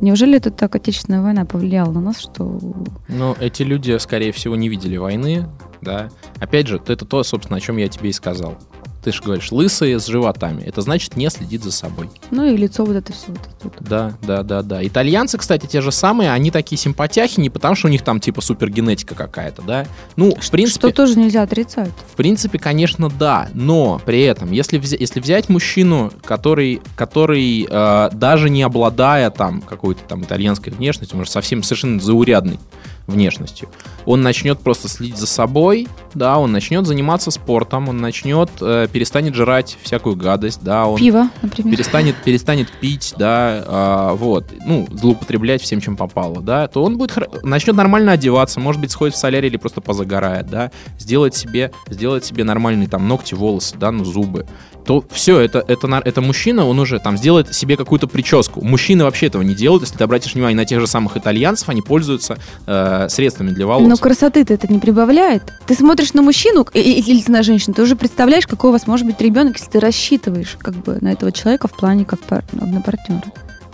Неужели 0.00 0.36
это 0.36 0.50
так 0.50 0.74
Отечественная 0.74 1.22
война 1.22 1.44
повлияла 1.44 1.90
на 1.90 2.00
нас, 2.00 2.18
что... 2.18 2.60
Ну, 3.08 3.34
эти 3.40 3.62
люди, 3.62 3.96
скорее 3.98 4.32
всего, 4.32 4.54
не 4.54 4.68
видели 4.68 4.96
войны, 4.96 5.48
да. 5.80 6.10
Опять 6.38 6.66
же, 6.66 6.80
это 6.86 7.06
то, 7.06 7.22
собственно, 7.22 7.56
о 7.56 7.60
чем 7.60 7.78
я 7.78 7.88
тебе 7.88 8.10
и 8.10 8.12
сказал 8.12 8.58
ты 9.06 9.12
же 9.12 9.22
говоришь, 9.22 9.52
лысые 9.52 10.00
с 10.00 10.06
животами. 10.06 10.64
Это 10.64 10.80
значит 10.80 11.14
не 11.14 11.30
следит 11.30 11.62
за 11.62 11.70
собой. 11.70 12.10
Ну 12.32 12.44
и 12.44 12.56
лицо 12.56 12.84
вот 12.84 12.96
это 12.96 13.12
все. 13.12 13.28
Вот 13.28 13.72
это. 13.76 13.84
Да, 13.88 14.12
да, 14.20 14.42
да, 14.42 14.62
да. 14.62 14.84
Итальянцы, 14.84 15.38
кстати, 15.38 15.66
те 15.66 15.80
же 15.80 15.92
самые, 15.92 16.32
они 16.32 16.50
такие 16.50 16.76
симпатяхи 16.76 17.38
не 17.38 17.48
потому, 17.48 17.76
что 17.76 17.86
у 17.86 17.90
них 17.92 18.02
там 18.02 18.18
типа 18.18 18.40
супергенетика 18.40 19.14
какая-то, 19.14 19.62
да. 19.62 19.86
Ну, 20.16 20.34
в 20.34 20.50
принципе... 20.50 20.88
Что 20.88 20.96
тоже 20.96 21.20
нельзя 21.20 21.42
отрицать. 21.42 21.92
В 22.12 22.16
принципе, 22.16 22.58
конечно, 22.58 23.08
да. 23.08 23.48
Но 23.54 24.02
при 24.04 24.22
этом, 24.22 24.50
если, 24.50 24.78
взять, 24.78 24.98
если 25.00 25.20
взять 25.20 25.48
мужчину, 25.48 26.12
который, 26.24 26.82
который 26.96 27.64
э, 27.70 28.10
даже 28.12 28.50
не 28.50 28.64
обладая 28.64 29.30
там 29.30 29.60
какой-то 29.60 30.02
там 30.02 30.24
итальянской 30.24 30.72
внешностью, 30.72 31.16
может, 31.16 31.32
совсем 31.32 31.62
совершенно 31.62 32.00
заурядный, 32.00 32.58
внешностью. 33.06 33.68
Он 34.04 34.22
начнет 34.22 34.58
просто 34.60 34.88
следить 34.88 35.16
за 35.16 35.26
собой, 35.26 35.88
да, 36.14 36.38
он 36.38 36.52
начнет 36.52 36.86
заниматься 36.86 37.30
спортом, 37.30 37.88
он 37.88 37.98
начнет, 37.98 38.50
э, 38.60 38.88
перестанет 38.92 39.34
жрать 39.34 39.78
всякую 39.82 40.16
гадость, 40.16 40.62
да, 40.62 40.86
он... 40.86 40.98
Пиво, 40.98 41.28
например. 41.42 41.76
Перестанет, 41.76 42.16
перестанет 42.24 42.68
пить, 42.80 43.14
да, 43.18 44.10
э, 44.12 44.16
вот, 44.16 44.52
ну, 44.64 44.88
злоупотреблять 44.90 45.62
всем, 45.62 45.80
чем 45.80 45.96
попало, 45.96 46.40
да, 46.42 46.68
то 46.68 46.82
он 46.82 46.98
будет, 46.98 47.16
начнет 47.42 47.76
нормально 47.76 48.12
одеваться, 48.12 48.60
может 48.60 48.80
быть, 48.80 48.90
сходит 48.90 49.14
в 49.14 49.18
солярий 49.18 49.48
или 49.48 49.56
просто 49.56 49.80
позагорает, 49.80 50.48
да, 50.48 50.70
сделает 50.98 51.34
себе, 51.34 51.72
сделает 51.88 52.24
себе 52.24 52.44
нормальные 52.44 52.88
там 52.88 53.06
ногти, 53.08 53.34
волосы, 53.34 53.76
да, 53.78 53.92
ну, 53.92 54.04
зубы 54.04 54.46
то 54.86 55.04
все, 55.10 55.40
это, 55.40 55.64
это, 55.66 56.00
это 56.04 56.20
мужчина, 56.20 56.64
он 56.64 56.78
уже 56.78 57.00
там 57.00 57.18
сделает 57.18 57.52
себе 57.54 57.76
какую-то 57.76 58.06
прическу. 58.06 58.62
Мужчины 58.62 59.02
вообще 59.02 59.26
этого 59.26 59.42
не 59.42 59.54
делают. 59.54 59.82
Если 59.82 59.96
ты 59.96 60.04
обратишь 60.04 60.34
внимание 60.34 60.56
на 60.56 60.64
тех 60.64 60.80
же 60.80 60.86
самых 60.86 61.16
итальянцев, 61.16 61.68
они 61.68 61.82
пользуются 61.82 62.38
э, 62.66 62.95
средствами 63.08 63.50
для 63.50 63.66
волос. 63.66 63.88
Но 63.88 63.96
красоты-то 63.96 64.54
это 64.54 64.72
не 64.72 64.78
прибавляет. 64.78 65.42
Ты 65.66 65.74
смотришь 65.74 66.12
на 66.14 66.22
мужчину 66.22 66.66
или 66.72 67.30
на 67.30 67.42
женщину, 67.42 67.74
ты 67.74 67.82
уже 67.82 67.96
представляешь, 67.96 68.46
какой 68.46 68.70
у 68.70 68.72
вас 68.72 68.86
может 68.86 69.06
быть 69.06 69.20
ребенок, 69.20 69.58
если 69.58 69.70
ты 69.70 69.80
рассчитываешь 69.80 70.56
как 70.60 70.74
бы 70.74 70.98
на 71.00 71.12
этого 71.12 71.32
человека 71.32 71.68
в 71.68 71.76
плане 71.76 72.04
как 72.04 72.20
пар, 72.20 72.44
на 72.52 72.80
партнера. 72.80 73.24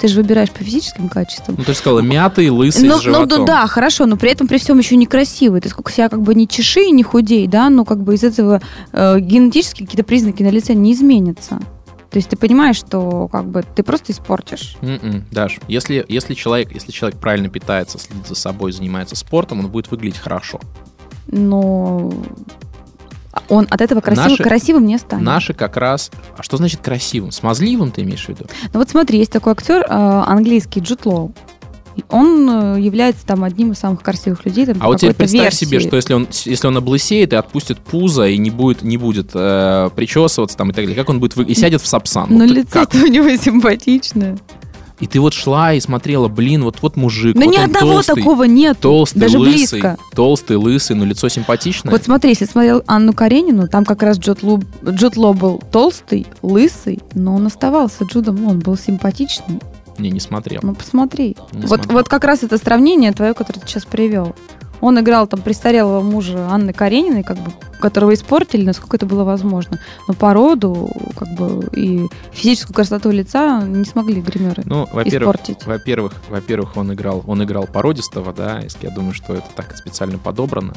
Ты 0.02 0.08
же 0.08 0.16
выбираешь 0.20 0.50
по 0.50 0.64
физическим 0.64 1.08
качествам. 1.08 1.54
Ну, 1.56 1.64
ты 1.64 1.72
же 1.72 1.78
сказала, 1.78 2.00
мятый, 2.00 2.48
лысый, 2.48 2.88
ну, 2.88 2.98
с 2.98 3.02
животом. 3.02 3.40
Ну, 3.40 3.44
да, 3.44 3.68
хорошо, 3.68 4.06
но 4.06 4.16
при 4.16 4.32
этом 4.32 4.48
при 4.48 4.58
всем 4.58 4.76
еще 4.78 4.96
некрасивый. 4.96 5.60
Ты 5.60 5.68
сколько 5.68 5.92
себя 5.92 6.08
как 6.08 6.22
бы 6.22 6.34
не 6.34 6.48
чеши, 6.48 6.90
не 6.90 7.04
худей, 7.04 7.46
да, 7.46 7.70
но 7.70 7.84
как 7.84 8.02
бы 8.02 8.16
из 8.16 8.24
этого 8.24 8.60
э, 8.92 9.20
генетически 9.20 9.84
какие-то 9.84 10.02
признаки 10.02 10.42
на 10.42 10.48
лице 10.48 10.74
не 10.74 10.92
изменятся. 10.92 11.60
То 12.12 12.19
есть 12.19 12.28
ты 12.28 12.37
понимаешь, 12.37 12.76
что 12.76 13.26
как 13.28 13.47
бы 13.47 13.62
ты 13.62 13.83
просто 13.83 14.12
испортишь. 14.12 14.76
Mm-mm, 14.83 15.25
Даш, 15.31 15.61
если, 15.66 16.04
если, 16.09 16.35
человек, 16.35 16.71
если 16.73 16.92
человек 16.92 17.19
правильно 17.19 17.49
питается, 17.49 17.99
следит 17.99 18.26
за 18.26 18.35
собой, 18.35 18.73
занимается 18.73 19.16
спортом, 19.16 19.61
он 19.61 19.69
будет 19.69 19.90
выглядеть 19.90 20.19
хорошо. 20.19 20.61
Но 21.28 22.12
он 23.49 23.66
от 23.71 23.81
этого 23.81 24.02
красив... 24.02 24.31
наши, 24.31 24.42
красивым 24.42 24.85
не 24.85 24.99
станет. 24.99 25.25
Наши 25.25 25.54
как 25.54 25.78
раз... 25.78 26.11
А 26.37 26.42
что 26.42 26.59
значит 26.59 26.83
красивым? 26.83 27.31
Смазливым 27.31 27.90
ты 27.90 28.02
имеешь 28.02 28.26
в 28.26 28.28
виду? 28.28 28.45
Ну 28.75 28.81
вот 28.81 28.90
смотри, 28.90 29.19
есть 29.19 29.33
такой 29.33 29.52
актер 29.52 29.81
э, 29.81 29.87
английский 29.88 30.81
Джуд 30.81 31.07
Лоу. 31.07 31.33
Он 32.08 32.76
э, 32.76 32.80
является 32.80 33.26
там 33.26 33.44
одним 33.44 33.72
из 33.72 33.78
самых 33.78 34.02
красивых 34.02 34.44
людей. 34.44 34.66
Там, 34.66 34.76
а 34.80 34.87
вот 34.87 34.99
теперь 34.99 35.14
представь 35.14 35.42
версии. 35.42 35.64
себе, 35.64 35.80
что 35.80 35.96
если 35.96 36.14
он, 36.14 36.28
если 36.44 36.66
он 36.66 36.76
облысеет 36.76 37.32
и 37.32 37.37
отпустит 37.37 37.78
пузо 37.78 38.26
и 38.26 38.38
не 38.38 38.50
будет, 38.50 38.82
не 38.82 38.96
будет 38.96 39.30
э, 39.34 39.90
причесываться 39.94 40.56
там 40.56 40.70
и 40.70 40.72
так 40.72 40.84
далее, 40.84 40.96
как 40.96 41.08
он 41.11 41.20
будет 41.20 41.37
вы... 41.37 41.44
и 41.44 41.54
сядет 41.54 41.82
в 41.82 41.87
сапсан? 41.87 42.26
Ну, 42.30 42.46
вот 42.46 42.50
лицо-то 42.50 42.99
у 42.99 43.06
него 43.06 43.28
симпатичное. 43.42 44.38
И 45.02 45.08
ты 45.08 45.18
вот 45.18 45.34
шла 45.34 45.75
и 45.75 45.80
смотрела, 45.80 46.28
блин, 46.28 46.62
вот 46.62 46.76
вот 46.80 46.96
мужик. 46.96 47.34
Но 47.34 47.46
вот 47.46 47.50
ни 47.50 47.56
одного 47.56 47.94
толстый, 47.94 48.14
такого 48.14 48.44
нет. 48.44 48.78
Толстый, 48.78 49.18
даже 49.18 49.37
лысый, 49.37 49.80
близко. 49.80 49.96
Толстый, 50.14 50.56
лысый, 50.56 50.94
но 50.94 51.04
лицо 51.04 51.28
симпатичное. 51.28 51.90
Вот 51.90 52.04
смотри, 52.04 52.30
если 52.30 52.44
смотрел 52.44 52.84
Анну 52.87 53.12
Каренину, 53.12 53.66
там 53.66 53.84
как 53.84 54.04
раз 54.04 54.16
Джуд 54.18 54.44
Ло, 54.44 54.61
Джуд 54.88 55.16
Ло 55.16 55.32
был 55.32 55.61
толстый, 55.72 56.28
лысый, 56.42 57.00
но 57.14 57.34
он 57.34 57.46
оставался 57.46 58.04
Джудом, 58.04 58.46
он 58.46 58.61
был 58.61 58.76
симпатичный. 58.76 59.58
Не, 59.99 60.11
не 60.11 60.20
смотрел. 60.20 60.61
Ну, 60.62 60.75
посмотри. 60.75 61.37
Не 61.52 61.62
вот, 61.62 61.68
смотрел. 61.68 61.92
вот 61.99 62.08
как 62.08 62.25
раз 62.25 62.42
это 62.42 62.58
сравнение 62.58 63.12
твое, 63.12 63.34
которое 63.34 63.61
ты 63.61 63.66
сейчас 63.66 63.84
привел. 63.84 64.34
Он 64.80 64.99
играл 64.99 65.28
там 65.28 65.40
престарелого 65.40 66.00
мужа 66.00 66.49
Анны 66.50 66.72
Карениной, 66.72 67.22
как 67.22 67.38
бы, 67.38 67.52
которого 67.80 68.12
испортили, 68.14 68.64
насколько 68.64 68.96
это 68.96 69.06
было 69.06 69.22
возможно. 69.22 69.78
Но 70.08 70.14
породу, 70.14 70.90
как 71.16 71.28
бы, 71.34 71.68
и 71.72 72.08
физическую 72.32 72.75
красоту 72.75 73.12
лица 73.12 73.62
не 73.62 73.84
смогли 73.84 74.20
гримеры 74.20 74.64
ну, 74.66 74.88
во-первых, 74.92 75.37
испортить. 75.37 75.66
Во-первых, 75.66 76.14
во-первых, 76.28 76.76
он 76.76 76.92
играл, 76.92 77.22
он 77.28 77.44
играл 77.44 77.68
породистого, 77.68 78.32
да, 78.32 78.61
я 78.80 78.90
думаю, 78.90 79.14
что 79.14 79.34
это 79.34 79.46
так 79.54 79.76
специально 79.76 80.18
подобрано. 80.18 80.75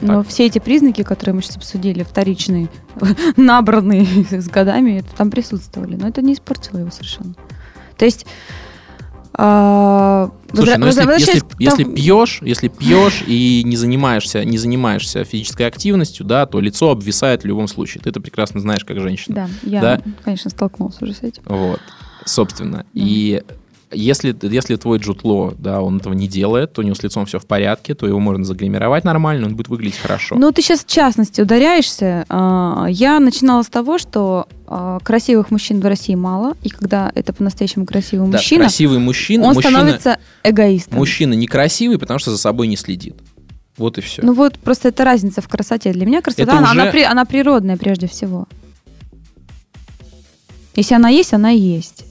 Но 0.00 0.22
так. 0.22 0.28
все 0.32 0.46
эти 0.46 0.58
признаки, 0.58 1.02
которые 1.02 1.34
мы 1.34 1.42
сейчас 1.42 1.56
обсудили, 1.56 2.02
вторичные, 2.02 2.68
набранные 3.36 4.06
с 4.30 4.48
годами, 4.48 5.00
это 5.00 5.14
там 5.14 5.30
присутствовали. 5.30 5.96
Но 5.96 6.08
это 6.08 6.22
не 6.22 6.34
испортило 6.34 6.78
его 6.78 6.90
совершенно. 6.90 7.34
То 8.00 8.06
есть 8.06 8.24
а, 9.34 10.30
Слушай, 10.54 10.78
ну 10.78 10.86
если, 10.86 11.02
если, 11.18 11.42
если 11.58 11.84
пьешь, 11.84 12.40
если 12.42 12.68
пьешь 12.68 13.22
и 13.26 13.62
не 13.64 13.76
занимаешься, 13.76 14.42
не 14.42 14.56
занимаешься 14.56 15.22
физической 15.24 15.66
активностью, 15.66 16.24
да, 16.24 16.46
то 16.46 16.60
лицо 16.60 16.90
обвисает 16.90 17.42
в 17.42 17.46
любом 17.46 17.68
случае. 17.68 18.02
Ты 18.02 18.08
это 18.08 18.22
прекрасно 18.22 18.60
знаешь, 18.60 18.86
как 18.86 18.98
женщина. 19.00 19.34
Да, 19.34 19.68
я, 19.68 19.80
да? 19.80 20.02
конечно, 20.24 20.50
столкнулся 20.50 21.04
уже 21.04 21.12
с 21.12 21.22
этим. 21.22 21.42
Вот, 21.44 21.80
собственно. 22.24 22.78
Да. 22.78 22.84
И 22.94 23.42
если, 23.92 24.36
если 24.42 24.76
твой 24.76 24.98
джутло, 24.98 25.54
да, 25.58 25.80
он 25.82 25.98
этого 25.98 26.12
не 26.12 26.28
делает, 26.28 26.72
то 26.72 26.80
у 26.80 26.84
него 26.84 26.94
с 26.94 27.02
лицом 27.02 27.26
все 27.26 27.38
в 27.38 27.46
порядке, 27.46 27.94
то 27.94 28.06
его 28.06 28.20
можно 28.20 28.44
загримировать 28.44 29.04
нормально, 29.04 29.46
он 29.46 29.56
будет 29.56 29.68
выглядеть 29.68 29.98
хорошо. 29.98 30.36
Ну, 30.36 30.52
ты 30.52 30.62
сейчас 30.62 30.80
в 30.80 30.86
частности 30.86 31.40
ударяешься. 31.40 32.24
А, 32.28 32.86
я 32.88 33.18
начинала 33.18 33.62
с 33.62 33.68
того, 33.68 33.98
что 33.98 34.46
а, 34.66 35.00
красивых 35.00 35.50
мужчин 35.50 35.80
в 35.80 35.84
России 35.84 36.14
мало, 36.14 36.56
и 36.62 36.68
когда 36.68 37.10
это 37.14 37.32
по-настоящему 37.32 37.84
красивый 37.86 38.30
да, 38.30 38.38
мужчина, 38.38 38.64
красивый 38.64 38.98
мужчина, 38.98 39.48
он 39.48 39.54
мужчина, 39.54 39.78
становится 39.78 40.18
эгоистом. 40.44 40.98
Мужчина 40.98 41.34
некрасивый, 41.34 41.98
потому 41.98 42.18
что 42.20 42.30
за 42.30 42.38
собой 42.38 42.68
не 42.68 42.76
следит. 42.76 43.16
Вот 43.76 43.98
и 43.98 44.02
все. 44.02 44.22
Ну 44.22 44.34
вот 44.34 44.58
просто 44.58 44.88
это 44.88 45.04
разница 45.04 45.40
в 45.40 45.48
красоте. 45.48 45.92
Для 45.92 46.06
меня 46.06 46.22
красота, 46.22 46.58
она, 46.58 46.70
уже... 46.70 46.80
она, 46.80 47.10
она 47.10 47.24
природная 47.24 47.76
прежде 47.76 48.06
всего. 48.06 48.46
Если 50.76 50.94
она 50.94 51.08
есть, 51.08 51.32
она 51.32 51.50
есть. 51.50 52.04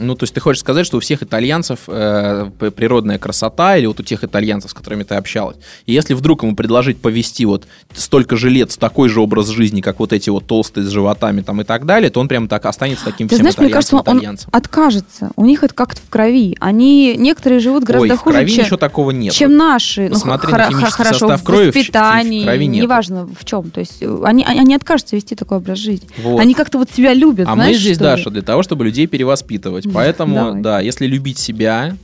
Ну, 0.00 0.14
то 0.14 0.24
есть 0.24 0.34
ты 0.34 0.40
хочешь 0.40 0.60
сказать, 0.60 0.86
что 0.86 0.96
у 0.96 1.00
всех 1.00 1.22
итальянцев 1.22 1.80
э, 1.86 2.50
природная 2.58 3.18
красота, 3.18 3.76
или 3.76 3.86
вот 3.86 4.00
у 4.00 4.02
тех 4.02 4.24
итальянцев, 4.24 4.70
с 4.70 4.74
которыми 4.74 5.02
ты 5.02 5.14
общалась, 5.14 5.56
и 5.86 5.92
если 5.92 6.14
вдруг 6.14 6.42
ему 6.42 6.56
предложить 6.56 6.98
повести 6.98 7.44
вот 7.44 7.66
столько 7.94 8.36
же 8.36 8.48
лет 8.48 8.72
с 8.72 8.76
такой 8.76 9.08
же 9.08 9.20
образ 9.20 9.48
жизни, 9.48 9.80
как 9.80 10.00
вот 10.00 10.12
эти 10.12 10.30
вот 10.30 10.46
толстые 10.46 10.84
с 10.84 10.88
животами 10.88 11.42
там 11.42 11.60
и 11.60 11.64
так 11.64 11.86
далее, 11.86 12.10
то 12.10 12.20
он 12.20 12.28
прям 12.28 12.48
так 12.48 12.64
останется 12.66 13.04
таким 13.04 13.28
ты 13.28 13.34
всем 13.34 13.44
знаешь, 13.44 13.54
итальянцем, 13.54 13.98
мне 13.98 14.04
кажется, 14.14 14.46
он 14.46 14.52
откажется. 14.52 15.30
У 15.36 15.44
них 15.44 15.62
это 15.62 15.74
как-то 15.74 16.00
в 16.00 16.08
крови. 16.08 16.56
Они, 16.60 17.16
некоторые 17.16 17.60
живут 17.60 17.84
гораздо 17.84 18.12
Ой, 18.12 18.16
хуже, 18.16 18.36
в 18.36 18.38
крови 18.38 18.50
чем, 18.50 18.64
ничего 18.64 18.76
такого 18.76 19.10
нет. 19.10 19.34
чем 19.34 19.56
наши. 19.56 20.08
Ну, 20.08 20.14
Посмотри 20.14 20.52
ну, 20.52 20.58
на 20.58 20.66
химический 20.68 20.92
хорошо, 20.92 21.18
состав 21.18 21.42
крови, 21.44 21.70
в 21.70 21.74
воспитании, 21.74 22.42
в 22.42 22.46
крови 22.46 22.66
нет. 22.66 22.82
неважно 22.84 23.28
в 23.38 23.44
чем. 23.44 23.70
То 23.70 23.80
есть 23.80 24.02
они, 24.24 24.44
они 24.44 24.74
откажутся 24.74 25.16
вести 25.16 25.34
такой 25.34 25.58
образ 25.58 25.78
жизни. 25.78 26.08
Вот. 26.22 26.40
Они 26.40 26.54
как-то 26.54 26.78
вот 26.78 26.90
себя 26.90 27.12
любят, 27.12 27.48
А 27.48 27.54
знаешь, 27.54 27.76
мы 27.76 27.80
здесь, 27.80 27.98
Даша, 27.98 28.30
для 28.30 28.42
того, 28.42 28.62
чтобы 28.62 28.84
людей 28.84 29.06
перевоспитывать. 29.06 29.89
Поэтому, 29.94 30.34
да, 30.34 30.52
да, 30.52 30.80
если 30.80 31.06
любить 31.06 31.38
себя, 31.38 31.96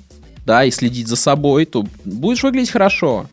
да, 0.45 0.65
и 0.65 0.71
следить 0.71 1.09
за 1.09 1.17
собой, 1.17 1.65
то 1.65 1.85
будешь 2.05 2.43
выглядеть 2.43 2.71
хорошо. 2.71 3.27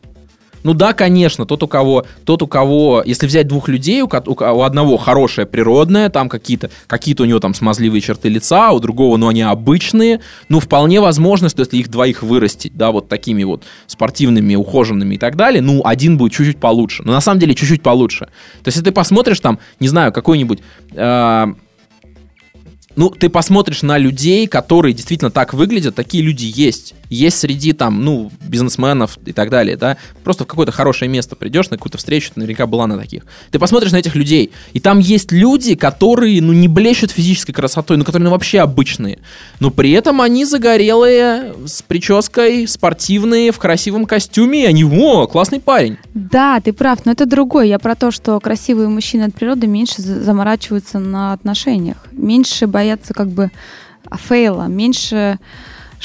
Ну 0.64 0.72
да, 0.72 0.94
конечно, 0.94 1.44
тот 1.44 1.62
у 1.62 1.68
кого, 1.68 2.06
тот 2.24 2.42
у 2.42 2.46
кого, 2.46 3.02
если 3.04 3.26
взять 3.26 3.46
двух 3.46 3.68
людей, 3.68 4.00
у, 4.00 4.06
у, 4.06 4.32
у 4.32 4.62
одного 4.62 4.96
хорошее 4.96 5.46
природное, 5.46 6.08
там 6.08 6.30
какие-то, 6.30 6.70
какие-то 6.86 7.24
у 7.24 7.26
него 7.26 7.38
там 7.38 7.52
смазливые 7.52 8.00
черты 8.00 8.30
лица, 8.30 8.70
а 8.70 8.72
у 8.72 8.80
другого, 8.80 9.18
ну 9.18 9.28
они 9.28 9.42
обычные, 9.42 10.20
ну 10.48 10.60
вполне 10.60 11.02
возможно, 11.02 11.50
что 11.50 11.60
если 11.60 11.76
их 11.76 11.90
двоих 11.90 12.22
вырастить, 12.22 12.74
да, 12.74 12.92
вот 12.92 13.08
такими 13.08 13.44
вот 13.44 13.62
спортивными, 13.86 14.54
ухоженными 14.54 15.16
и 15.16 15.18
так 15.18 15.36
далее, 15.36 15.60
ну 15.60 15.82
один 15.84 16.16
будет 16.16 16.32
чуть-чуть 16.32 16.58
получше, 16.58 17.02
но 17.04 17.12
на 17.12 17.20
самом 17.20 17.40
деле 17.40 17.54
чуть-чуть 17.54 17.82
получше. 17.82 18.24
То 18.24 18.68
есть 18.68 18.76
если 18.76 18.84
ты 18.84 18.92
посмотришь 18.92 19.40
там, 19.40 19.58
не 19.80 19.88
знаю, 19.88 20.12
какой-нибудь 20.14 20.60
э, 20.92 21.46
ну, 22.96 23.10
ты 23.10 23.28
посмотришь 23.28 23.82
на 23.82 23.98
людей, 23.98 24.46
которые 24.46 24.94
действительно 24.94 25.30
так 25.30 25.54
выглядят, 25.54 25.94
такие 25.94 26.22
люди 26.22 26.50
есть. 26.54 26.94
Есть 27.14 27.38
среди 27.38 27.72
там, 27.72 28.04
ну, 28.04 28.30
бизнесменов 28.42 29.18
и 29.24 29.32
так 29.32 29.50
далее, 29.50 29.76
да. 29.76 29.96
Просто 30.24 30.44
в 30.44 30.46
какое-то 30.46 30.72
хорошее 30.72 31.08
место 31.08 31.36
придешь, 31.36 31.70
на 31.70 31.76
какую-то 31.76 31.98
встречу, 31.98 32.32
ты 32.34 32.40
наверняка 32.40 32.66
была 32.66 32.86
на 32.86 32.98
таких. 32.98 33.24
Ты 33.50 33.58
посмотришь 33.58 33.92
на 33.92 33.98
этих 33.98 34.16
людей, 34.16 34.50
и 34.72 34.80
там 34.80 34.98
есть 34.98 35.30
люди, 35.30 35.76
которые, 35.76 36.42
ну, 36.42 36.52
не 36.52 36.68
блещут 36.68 37.12
физической 37.12 37.52
красотой, 37.52 37.96
ну, 37.96 38.04
которые 38.04 38.24
ну, 38.24 38.30
вообще 38.30 38.60
обычные. 38.60 39.20
Но 39.60 39.70
при 39.70 39.92
этом 39.92 40.20
они 40.20 40.44
загорелые, 40.44 41.54
с 41.66 41.82
прической, 41.82 42.66
спортивные, 42.66 43.52
в 43.52 43.58
красивом 43.58 44.06
костюме, 44.06 44.64
и 44.64 44.66
они, 44.66 44.84
о, 44.84 45.26
классный 45.26 45.60
парень. 45.60 45.96
Да, 46.14 46.60
ты 46.60 46.72
прав, 46.72 47.06
но 47.06 47.12
это 47.12 47.26
другое. 47.26 47.66
Я 47.66 47.78
про 47.78 47.94
то, 47.94 48.10
что 48.10 48.40
красивые 48.40 48.88
мужчины 48.88 49.24
от 49.24 49.34
природы 49.34 49.66
меньше 49.66 50.02
заморачиваются 50.02 50.98
на 50.98 51.32
отношениях, 51.32 51.98
меньше 52.12 52.66
боятся 52.66 53.14
как 53.14 53.28
бы 53.28 53.50
фейла, 54.16 54.64
меньше 54.64 55.38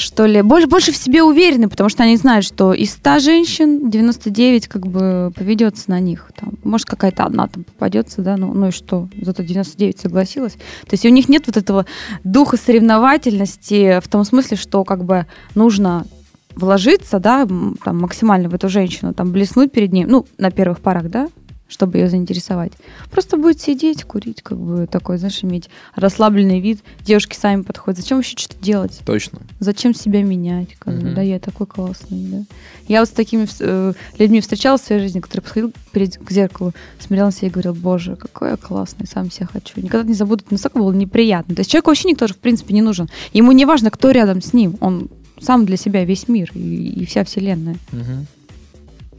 что 0.00 0.26
ли, 0.26 0.42
больше, 0.42 0.66
больше 0.66 0.92
в 0.92 0.96
себе 0.96 1.22
уверены, 1.22 1.68
потому 1.68 1.88
что 1.90 2.02
они 2.02 2.16
знают, 2.16 2.44
что 2.44 2.72
из 2.72 2.92
100 2.92 3.18
женщин 3.18 3.90
99 3.90 4.68
как 4.68 4.86
бы 4.86 5.32
поведется 5.36 5.90
на 5.90 6.00
них. 6.00 6.30
Там, 6.36 6.54
может, 6.64 6.86
какая-то 6.86 7.24
одна 7.24 7.46
там 7.46 7.64
попадется, 7.64 8.22
да, 8.22 8.36
ну, 8.36 8.52
ну 8.52 8.68
и 8.68 8.70
что, 8.70 9.08
зато 9.20 9.42
99 9.42 9.98
согласилась. 9.98 10.54
То 10.54 10.92
есть 10.92 11.04
у 11.04 11.08
них 11.08 11.28
нет 11.28 11.46
вот 11.46 11.56
этого 11.56 11.86
духа 12.24 12.56
соревновательности 12.56 14.00
в 14.00 14.08
том 14.08 14.24
смысле, 14.24 14.56
что 14.56 14.84
как 14.84 15.04
бы 15.04 15.26
нужно 15.54 16.06
вложиться, 16.54 17.18
да, 17.18 17.46
там, 17.84 18.00
максимально 18.00 18.48
в 18.48 18.54
эту 18.54 18.68
женщину, 18.68 19.14
там, 19.14 19.30
блеснуть 19.32 19.72
перед 19.72 19.92
ней, 19.92 20.04
ну, 20.04 20.26
на 20.38 20.50
первых 20.50 20.80
порах, 20.80 21.08
да, 21.10 21.28
чтобы 21.70 21.98
ее 21.98 22.10
заинтересовать. 22.10 22.72
Просто 23.10 23.36
будет 23.36 23.60
сидеть, 23.60 24.04
курить, 24.04 24.42
как 24.42 24.58
бы 24.58 24.86
такой, 24.86 25.18
знаешь, 25.18 25.42
иметь 25.42 25.70
расслабленный 25.94 26.60
вид. 26.60 26.80
Девушки 27.00 27.36
сами 27.36 27.62
подходят. 27.62 28.00
Зачем 28.00 28.18
вообще 28.18 28.36
что-то 28.36 28.62
делать? 28.62 29.00
Точно. 29.06 29.38
Зачем 29.60 29.94
себя 29.94 30.22
менять? 30.22 30.76
Как 30.78 30.94
бы, 30.98 31.10
Да, 31.10 31.22
я 31.22 31.38
такой 31.38 31.66
классный, 31.66 32.18
да. 32.24 32.42
Я 32.88 33.00
вот 33.00 33.08
с 33.08 33.12
такими 33.12 33.46
э, 33.60 33.92
людьми 34.18 34.40
встречалась 34.40 34.82
в 34.82 34.86
своей 34.86 35.00
жизни, 35.00 35.20
которые 35.20 35.44
подходил 35.44 35.72
перед, 35.92 36.18
к 36.18 36.30
зеркалу, 36.30 36.72
смотрел 36.98 37.26
на 37.26 37.32
себя 37.32 37.48
и 37.48 37.50
говорил, 37.50 37.74
боже, 37.74 38.16
какой 38.16 38.50
я 38.50 38.56
классный, 38.56 39.06
сам 39.06 39.30
себя 39.30 39.46
хочу. 39.46 39.80
Никогда 39.80 40.06
не 40.06 40.14
забуду, 40.14 40.42
это 40.44 40.54
настолько 40.54 40.78
было 40.78 40.92
неприятно. 40.92 41.54
То 41.54 41.60
есть 41.60 41.70
человеку 41.70 41.90
вообще 41.90 42.08
никто 42.08 42.26
же, 42.26 42.34
в 42.34 42.38
принципе, 42.38 42.74
не 42.74 42.82
нужен. 42.82 43.08
Ему 43.32 43.52
не 43.52 43.64
важно, 43.64 43.90
кто 43.90 44.10
рядом 44.10 44.42
с 44.42 44.52
ним. 44.52 44.76
Он 44.80 45.08
сам 45.40 45.64
для 45.64 45.76
себя 45.76 46.04
весь 46.04 46.28
мир 46.28 46.50
и, 46.54 47.02
и 47.02 47.06
вся 47.06 47.24
вселенная. 47.24 47.76
Угу. 47.92 48.26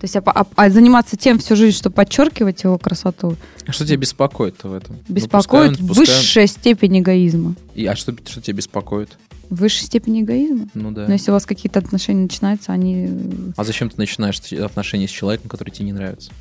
То 0.01 0.05
есть, 0.05 0.15
а, 0.15 0.24
а, 0.25 0.48
а 0.55 0.70
заниматься 0.72 1.15
тем 1.15 1.38
всю 1.38 1.55
жизнь, 1.55 1.77
чтобы 1.77 1.93
подчеркивать 1.93 2.63
его 2.63 2.79
красоту. 2.79 3.36
А 3.67 3.72
что 3.72 3.86
тебя 3.86 3.98
беспокоит 3.98 4.63
в 4.63 4.74
этом? 4.74 4.98
Беспокоит 5.08 5.79
ну, 5.79 5.88
пускай 5.88 6.05
он, 6.08 6.08
высшая 6.08 6.48
степень 6.48 7.01
эгоизма. 7.01 7.53
И, 7.75 7.86
а 7.86 7.96
что, 7.96 8.15
что 8.27 8.41
тебя 8.41 8.58
беспокоит? 8.58 9.15
Высшая 9.51 9.86
степень 9.86 10.22
эгоизма? 10.22 10.67
Ну 10.74 10.89
да. 10.89 11.05
Но 11.05 11.13
если 11.13 11.29
у 11.29 11.36
вас 11.36 11.46
какие-то 11.46 11.77
отношения 11.77 12.24
начинаются, 12.24 12.72
они... 12.72 13.12
А 13.55 13.63
зачем 13.63 13.91
ты 13.91 13.98
начинаешь 13.98 14.41
отношения 14.53 15.08
с 15.08 15.12
человеком, 15.12 15.51
который 15.51 15.70
тебе 15.70 15.86
не 15.86 15.93
нравится? 15.93 16.31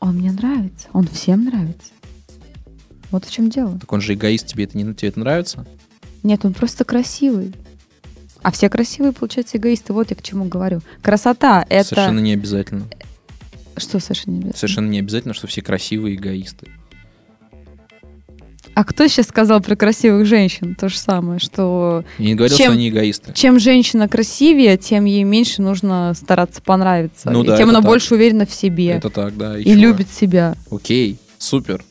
Он 0.00 0.16
мне 0.16 0.32
нравится. 0.32 0.88
Он 0.92 1.06
всем 1.06 1.44
нравится. 1.44 1.92
Вот 3.12 3.24
в 3.24 3.30
чем 3.30 3.50
дело. 3.50 3.78
Так 3.78 3.92
он 3.92 4.00
же 4.00 4.14
эгоист, 4.14 4.48
тебе 4.48 4.64
это 4.64 4.76
не 4.76 4.94
тебе 4.94 5.10
это 5.10 5.20
нравится? 5.20 5.64
Нет, 6.24 6.44
он 6.44 6.54
просто 6.54 6.84
красивый. 6.84 7.54
А 8.44 8.50
все 8.50 8.68
красивые, 8.68 9.12
получается, 9.12 9.56
эгоисты. 9.56 9.94
Вот 9.94 10.10
я 10.10 10.16
к 10.16 10.22
чему 10.22 10.44
говорю. 10.44 10.82
Красота— 11.00 11.64
это... 11.70 11.88
Совершенно 11.88 12.20
не 12.20 12.34
обязательно. 12.34 12.84
Что 13.78 13.98
совершенно 13.98 14.34
не 14.34 14.38
обязательно? 14.40 14.58
Совершенно 14.58 14.88
не 14.90 14.98
обязательно, 14.98 15.34
что 15.34 15.46
все 15.46 15.62
красивые 15.62 16.16
эгоисты. 16.16 16.68
А 18.74 18.84
кто 18.84 19.06
сейчас 19.06 19.28
сказал 19.28 19.62
про 19.62 19.76
красивых 19.76 20.26
женщин? 20.26 20.74
То 20.74 20.90
же 20.90 20.98
самое, 20.98 21.38
что... 21.38 22.04
Я 22.18 22.26
не 22.26 22.34
говорил, 22.34 22.54
чем, 22.54 22.66
что 22.66 22.72
они 22.74 22.90
эгоисты. 22.90 23.32
Чем 23.32 23.58
женщина 23.58 24.08
красивее, 24.08 24.76
тем 24.76 25.06
ей 25.06 25.24
меньше 25.24 25.62
нужно 25.62 26.12
стараться 26.14 26.60
понравиться. 26.60 27.30
Ну, 27.30 27.44
и 27.44 27.46
да, 27.46 27.56
тем 27.56 27.70
она 27.70 27.80
так. 27.80 27.88
больше 27.88 28.14
уверена 28.14 28.44
в 28.44 28.52
себе. 28.52 28.90
Это 28.90 29.08
так, 29.08 29.38
да. 29.38 29.58
И, 29.58 29.62
и 29.62 29.74
любит 29.74 30.10
себя. 30.10 30.54
Окей, 30.70 31.16
супер. 31.38 31.82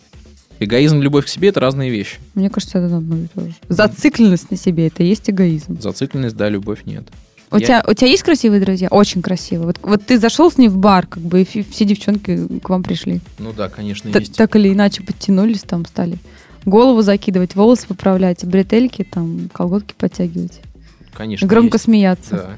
Эгоизм 0.64 1.00
и 1.00 1.02
любовь 1.02 1.26
к 1.26 1.28
себе— 1.28 1.48
это 1.50 1.60
разные 1.60 1.90
вещи. 1.90 2.18
Мне 2.36 2.50
кажется, 2.50 2.80
это 2.80 2.98
одно 2.98 3.18
и 3.18 3.28
то 3.34 3.42
же. 3.42 3.54
Зацикленность 3.70 4.52
на 4.52 4.58
себе— 4.58 4.88
это 4.88 5.04
есть 5.04 5.30
эгоизм. 5.30 5.80
Зацикленность, 5.82 6.36
да, 6.36 6.50
любовь 6.50 6.86
нет. 6.86 7.04
У, 7.52 7.58
я... 7.58 7.66
тебя, 7.66 7.86
у 7.88 7.94
тебя 7.94 8.08
есть 8.08 8.24
красивые 8.24 8.62
друзья? 8.62 8.88
Очень 8.90 9.22
красивые. 9.22 9.68
Вот, 9.68 9.80
вот 9.84 10.04
ты 10.04 10.18
зашел 10.18 10.52
с 10.52 10.58
ней 10.58 10.70
в 10.70 10.78
бар, 10.78 11.06
как 11.06 11.22
бы, 11.22 11.44
и 11.44 11.64
все 11.64 11.86
девчонки 11.86 12.48
к 12.60 12.70
вам 12.70 12.82
пришли. 12.82 13.22
Ну 13.38 13.54
да, 13.54 13.70
конечно, 13.70 14.12
Т- 14.12 14.20
есть. 14.20 14.36
Так 14.36 14.56
или 14.56 14.74
иначе 14.74 15.04
подтянулись 15.04 15.62
там, 15.62 15.86
стали 15.86 16.18
голову 16.66 17.02
закидывать, 17.02 17.56
волосы 17.56 17.88
поправлять, 17.88 18.44
бретельки, 18.46 19.04
там, 19.04 19.50
колготки 19.54 19.94
подтягивать. 19.98 20.62
Конечно. 21.14 21.48
Громко 21.48 21.76
есть. 21.76 21.86
смеяться. 21.86 22.58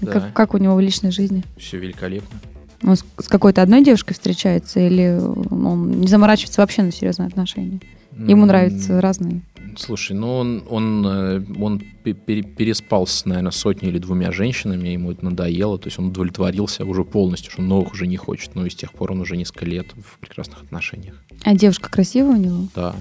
Да. 0.00 0.12
Как, 0.12 0.22
да. 0.22 0.30
как 0.34 0.54
у 0.54 0.58
него 0.58 0.74
в 0.74 0.80
личной 0.80 1.12
жизни? 1.12 1.44
Все 1.56 1.78
великолепно. 1.78 2.40
Он 2.86 2.96
с, 2.96 3.28
какой-то 3.28 3.62
одной 3.62 3.82
девушкой 3.84 4.14
встречается 4.14 4.80
или 4.80 5.18
он 5.50 6.00
не 6.00 6.06
заморачивается 6.06 6.60
вообще 6.60 6.82
на 6.82 6.92
серьезные 6.92 7.28
отношения? 7.28 7.80
Ему 8.16 8.46
нравятся 8.46 9.00
разные. 9.00 9.42
Слушай, 9.76 10.12
ну 10.12 10.36
он, 10.36 10.62
он, 10.68 11.06
э, 11.06 11.42
он 11.60 11.80
переспал 12.04 13.06
с, 13.06 13.24
наверное, 13.24 13.50
сотней 13.50 13.90
или 13.90 13.98
двумя 13.98 14.30
женщинами, 14.30 14.90
ему 14.90 15.10
это 15.10 15.24
надоело, 15.24 15.78
то 15.78 15.88
есть 15.88 15.98
он 15.98 16.08
удовлетворился 16.08 16.84
уже 16.84 17.04
полностью, 17.04 17.50
что 17.50 17.62
новых 17.62 17.92
уже 17.92 18.06
не 18.06 18.16
хочет, 18.16 18.54
но 18.54 18.66
и 18.66 18.70
с 18.70 18.76
тех 18.76 18.92
пор 18.92 19.12
он 19.12 19.20
уже 19.20 19.36
несколько 19.36 19.64
лет 19.64 19.86
в 19.96 20.18
прекрасных 20.20 20.62
отношениях. 20.62 21.16
А 21.42 21.54
девушка 21.54 21.90
красивая 21.90 22.34
у 22.34 22.36
него? 22.36 22.68
Да. 22.76 22.94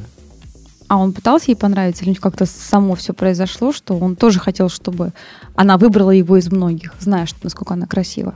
А 0.88 0.98
он 0.98 1.14
пытался 1.14 1.52
ей 1.52 1.56
понравиться 1.56 2.06
или 2.06 2.14
как-то 2.14 2.46
само 2.46 2.96
все 2.96 3.14
произошло, 3.14 3.72
что 3.72 3.98
он 3.98 4.16
тоже 4.16 4.40
хотел, 4.40 4.70
чтобы 4.70 5.14
она 5.56 5.78
выбрала 5.78 6.12
его 6.12 6.38
из 6.38 6.52
многих, 6.52 6.94
зная, 7.00 7.26
что, 7.26 7.38
насколько 7.44 7.74
она 7.74 7.88
красива? 7.88 8.36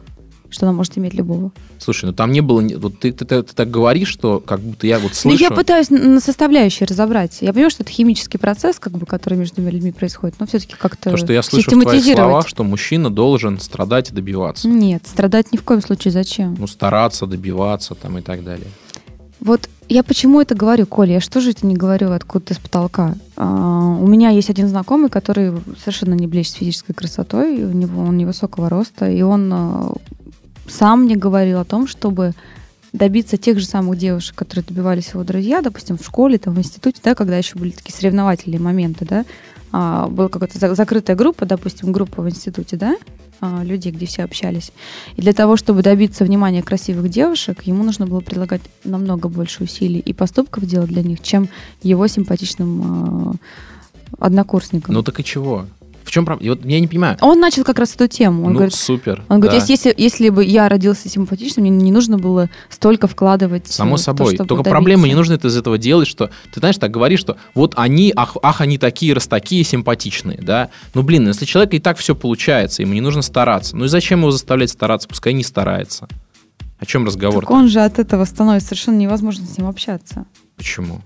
Что 0.49 0.65
она 0.65 0.73
может 0.73 0.97
иметь 0.97 1.13
любого. 1.13 1.51
Слушай, 1.79 2.05
ну 2.05 2.13
там 2.13 2.31
не 2.31 2.41
было... 2.41 2.61
Вот 2.77 2.99
ты, 2.99 3.11
ты, 3.11 3.25
ты, 3.25 3.43
ты 3.43 3.53
так 3.53 3.69
говоришь, 3.69 4.07
что 4.07 4.39
как 4.39 4.59
будто 4.59 4.87
я 4.87 4.99
вот 4.99 5.15
слышу... 5.15 5.37
Ну, 5.37 5.49
я 5.49 5.55
пытаюсь 5.55 5.89
на 5.89 6.19
составляющие 6.19 6.87
разобрать. 6.87 7.37
Я 7.41 7.53
понимаю, 7.53 7.71
что 7.71 7.83
это 7.83 7.91
химический 7.91 8.39
процесс, 8.39 8.79
как 8.79 8.93
бы, 8.93 9.05
который 9.05 9.37
между 9.37 9.55
двумя 9.55 9.71
людьми 9.71 9.91
происходит, 9.91 10.35
но 10.39 10.45
все-таки 10.47 10.75
как-то 10.77 11.11
То, 11.11 11.17
что 11.17 11.33
я 11.33 11.41
слышу 11.41 11.71
в 11.71 11.81
твоих 11.81 12.03
словах, 12.03 12.47
что 12.47 12.63
мужчина 12.63 13.09
должен 13.09 13.59
страдать 13.59 14.11
и 14.11 14.13
добиваться. 14.13 14.67
Нет, 14.67 15.03
страдать 15.05 15.51
ни 15.51 15.57
в 15.57 15.63
коем 15.63 15.81
случае 15.81 16.11
зачем? 16.11 16.55
Ну, 16.57 16.67
стараться, 16.67 17.25
добиваться 17.25 17.95
там 17.95 18.17
и 18.17 18.21
так 18.21 18.43
далее. 18.43 18.67
Вот 19.39 19.69
я 19.89 20.03
почему 20.03 20.41
это 20.41 20.55
говорю, 20.55 20.85
Коля? 20.85 21.13
Я 21.13 21.21
что 21.21 21.39
же 21.39 21.51
это 21.51 21.65
не 21.65 21.75
говорю 21.75 22.11
откуда-то 22.11 22.53
с 22.53 22.57
потолка? 22.57 23.15
А, 23.37 23.97
у 23.99 24.05
меня 24.07 24.29
есть 24.29 24.49
один 24.49 24.67
знакомый, 24.67 25.09
который 25.09 25.53
совершенно 25.79 26.13
не 26.13 26.27
блещет 26.27 26.55
физической 26.55 26.93
красотой, 26.93 27.63
у 27.63 27.71
него 27.71 28.01
он 28.01 28.17
невысокого 28.17 28.69
роста, 28.69 29.09
и 29.09 29.21
он 29.21 29.49
а, 29.53 29.93
сам 30.67 31.03
мне 31.03 31.15
говорил 31.15 31.59
о 31.59 31.65
том, 31.65 31.87
чтобы 31.87 32.33
добиться 32.93 33.37
тех 33.37 33.59
же 33.59 33.65
самых 33.65 33.97
девушек, 33.97 34.35
которые 34.35 34.65
добивались 34.65 35.09
его 35.13 35.23
друзья, 35.23 35.61
допустим, 35.61 35.97
в 35.97 36.05
школе, 36.05 36.37
там, 36.37 36.53
в 36.53 36.59
институте, 36.59 36.99
да, 37.03 37.15
когда 37.15 37.37
еще 37.37 37.57
были 37.57 37.71
такие 37.71 37.95
соревновательные 37.95 38.59
моменты, 38.59 39.05
да, 39.05 39.25
а, 39.71 40.07
была 40.07 40.29
какая-то 40.29 40.75
закрытая 40.75 41.15
группа, 41.15 41.45
допустим, 41.45 41.91
группа 41.91 42.21
в 42.21 42.29
институте, 42.29 42.77
да, 42.77 42.97
а, 43.39 43.63
людей, 43.63 43.91
где 43.91 44.05
все 44.05 44.23
общались. 44.23 44.71
И 45.15 45.21
для 45.21 45.33
того, 45.33 45.57
чтобы 45.57 45.83
добиться 45.83 46.23
внимания 46.23 46.63
красивых 46.63 47.09
девушек, 47.09 47.63
ему 47.63 47.83
нужно 47.83 48.07
было 48.07 48.21
прилагать 48.21 48.61
намного 48.83 49.29
больше 49.29 49.63
усилий 49.63 49.99
и 49.99 50.13
поступков 50.13 50.65
делать 50.65 50.89
для 50.89 51.03
них, 51.03 51.21
чем 51.21 51.49
его 51.83 52.07
симпатичным 52.07 52.81
а, 52.81 53.33
однокурсникам. 54.19 54.93
Ну 54.93 55.03
так 55.03 55.19
и 55.19 55.23
чего? 55.23 55.65
В 56.07 56.11
чем 56.11 56.25
проблема? 56.25 56.55
Вот 56.55 56.65
я 56.65 56.79
не 56.79 56.87
понимаю. 56.87 57.17
Он 57.19 57.37
начал 57.37 57.65
как 57.65 57.79
раз 57.79 57.93
эту 57.93 58.07
тему. 58.07 58.45
Он 58.45 58.53
ну, 58.53 58.59
говорит, 58.59 58.73
супер. 58.73 59.25
Он 59.27 59.41
говорит, 59.41 59.59
да. 59.59 59.65
если, 59.67 59.93
если 59.97 60.29
бы 60.29 60.45
я 60.45 60.69
родился 60.69 61.09
симпатичным, 61.09 61.65
мне 61.65 61.83
не 61.83 61.91
нужно 61.91 62.17
было 62.17 62.49
столько 62.69 63.07
вкладывать. 63.07 63.67
Само 63.67 63.97
собой. 63.97 64.37
То, 64.37 64.45
Только 64.45 64.63
добиться. 64.63 64.71
проблема, 64.71 65.05
не 65.09 65.15
нужно 65.15 65.33
это 65.33 65.49
из 65.49 65.57
этого 65.57 65.77
делать, 65.77 66.07
что 66.07 66.29
ты 66.53 66.61
знаешь, 66.61 66.77
так 66.77 66.91
говоришь, 66.91 67.19
что 67.19 67.35
вот 67.53 67.73
они, 67.75 68.13
ах, 68.15 68.37
ах, 68.41 68.61
они 68.61 68.77
такие, 68.77 69.13
раз 69.13 69.27
такие 69.27 69.65
симпатичные, 69.65 70.39
да. 70.41 70.69
Ну, 70.93 71.03
блин, 71.03 71.27
если 71.27 71.43
человек 71.43 71.73
и 71.73 71.79
так 71.79 71.97
все 71.97 72.15
получается, 72.15 72.83
ему 72.83 72.93
не 72.93 73.01
нужно 73.01 73.21
стараться. 73.21 73.75
Ну 73.75 73.83
и 73.83 73.89
зачем 73.89 74.21
его 74.21 74.31
заставлять 74.31 74.69
стараться? 74.69 75.09
Пускай 75.09 75.33
не 75.33 75.43
старается. 75.43 76.07
О 76.79 76.85
чем 76.85 77.05
разговор? 77.05 77.43
Так 77.43 77.51
он 77.51 77.67
же 77.67 77.81
от 77.81 77.99
этого 77.99 78.23
становится 78.23 78.69
совершенно 78.69 78.95
невозможно 78.95 79.45
с 79.45 79.57
ним 79.57 79.67
общаться. 79.67 80.25
Почему? 80.55 81.01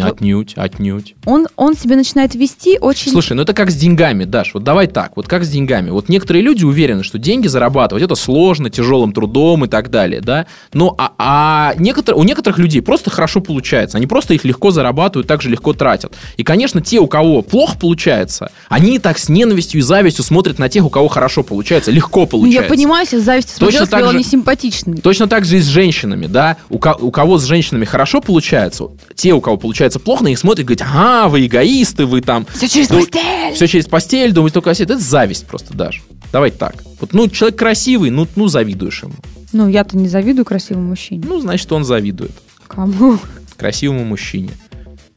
Отнюдь, 0.00 0.54
отнюдь. 0.56 1.14
Он, 1.24 1.48
он 1.56 1.76
себя 1.76 1.96
начинает 1.96 2.34
вести 2.34 2.78
очень... 2.80 3.10
Слушай, 3.12 3.34
ну 3.34 3.42
это 3.42 3.54
как 3.54 3.70
с 3.70 3.74
деньгами, 3.74 4.24
Даш. 4.24 4.54
Вот 4.54 4.64
давай 4.64 4.86
так, 4.86 5.16
вот 5.16 5.26
как 5.26 5.44
с 5.44 5.48
деньгами. 5.48 5.90
Вот 5.90 6.08
некоторые 6.08 6.42
люди 6.42 6.64
уверены, 6.64 7.02
что 7.02 7.18
деньги 7.18 7.46
зарабатывать 7.48 8.04
это 8.04 8.14
сложно, 8.14 8.70
тяжелым 8.70 9.12
трудом 9.12 9.64
и 9.64 9.68
так 9.68 9.90
далее, 9.90 10.20
да. 10.20 10.46
Но 10.72 10.94
а, 10.98 11.12
а 11.18 11.74
некоторые, 11.78 12.20
у 12.20 12.24
некоторых 12.24 12.58
людей 12.58 12.82
просто 12.82 13.10
хорошо 13.10 13.40
получается. 13.40 13.96
Они 13.96 14.06
просто 14.06 14.34
их 14.34 14.44
легко 14.44 14.70
зарабатывают, 14.70 15.26
так 15.26 15.42
же 15.42 15.50
легко 15.50 15.72
тратят. 15.72 16.14
И, 16.36 16.44
конечно, 16.44 16.80
те, 16.80 16.98
у 16.98 17.06
кого 17.06 17.42
плохо 17.42 17.76
получается, 17.78 18.52
они 18.68 18.98
так 18.98 19.18
с 19.18 19.28
ненавистью 19.28 19.80
и 19.80 19.82
завистью 19.82 20.24
смотрят 20.24 20.58
на 20.58 20.68
тех, 20.68 20.84
у 20.84 20.90
кого 20.90 21.08
хорошо 21.08 21.42
получается, 21.42 21.90
легко 21.90 22.26
получается. 22.26 22.60
Ну, 22.60 22.64
я 22.64 22.68
понимаю, 22.68 23.04
если 23.04 23.18
зависть 23.18 23.50
смотрела, 23.50 23.86
точно 23.86 23.98
так 23.98 24.10
же, 24.10 24.18
несимпатичный. 24.18 24.98
Точно 24.98 25.26
так 25.26 25.44
же 25.44 25.58
и 25.58 25.60
с 25.60 25.66
женщинами, 25.66 26.26
да. 26.26 26.56
У, 26.68 26.76
у 26.76 27.10
кого 27.10 27.38
с 27.38 27.44
женщинами 27.44 27.84
хорошо 27.84 28.20
получается, 28.20 28.88
те, 29.14 29.32
у 29.32 29.40
кого 29.40 29.56
получается 29.56 29.69
получается 29.70 30.00
плохо, 30.00 30.24
на 30.24 30.28
них 30.28 30.38
смотрят 30.38 30.60
и 30.60 30.74
говорят, 30.74 30.88
ага, 30.92 31.28
вы 31.28 31.46
эгоисты, 31.46 32.04
вы 32.04 32.20
там... 32.22 32.44
Все 32.52 32.68
через 32.68 32.88
ду- 32.88 32.96
постель! 32.96 33.54
Все 33.54 33.68
через 33.68 33.86
постель, 33.86 34.32
думают 34.32 34.52
только 34.52 34.70
о 34.70 34.74
себе. 34.74 34.86
Это 34.86 34.98
зависть 34.98 35.46
просто 35.46 35.74
даже. 35.74 36.00
Давайте 36.32 36.56
так. 36.58 36.74
Вот, 37.00 37.12
ну, 37.12 37.28
человек 37.28 37.56
красивый, 37.56 38.10
ну, 38.10 38.26
ну, 38.34 38.48
завидуешь 38.48 39.04
ему. 39.04 39.14
Ну, 39.52 39.68
я-то 39.68 39.96
не 39.96 40.08
завидую 40.08 40.44
красивому 40.44 40.88
мужчине. 40.88 41.22
Ну, 41.24 41.40
значит, 41.40 41.70
он 41.70 41.84
завидует. 41.84 42.32
Кому? 42.66 43.18
Красивому 43.56 44.04
мужчине. 44.04 44.50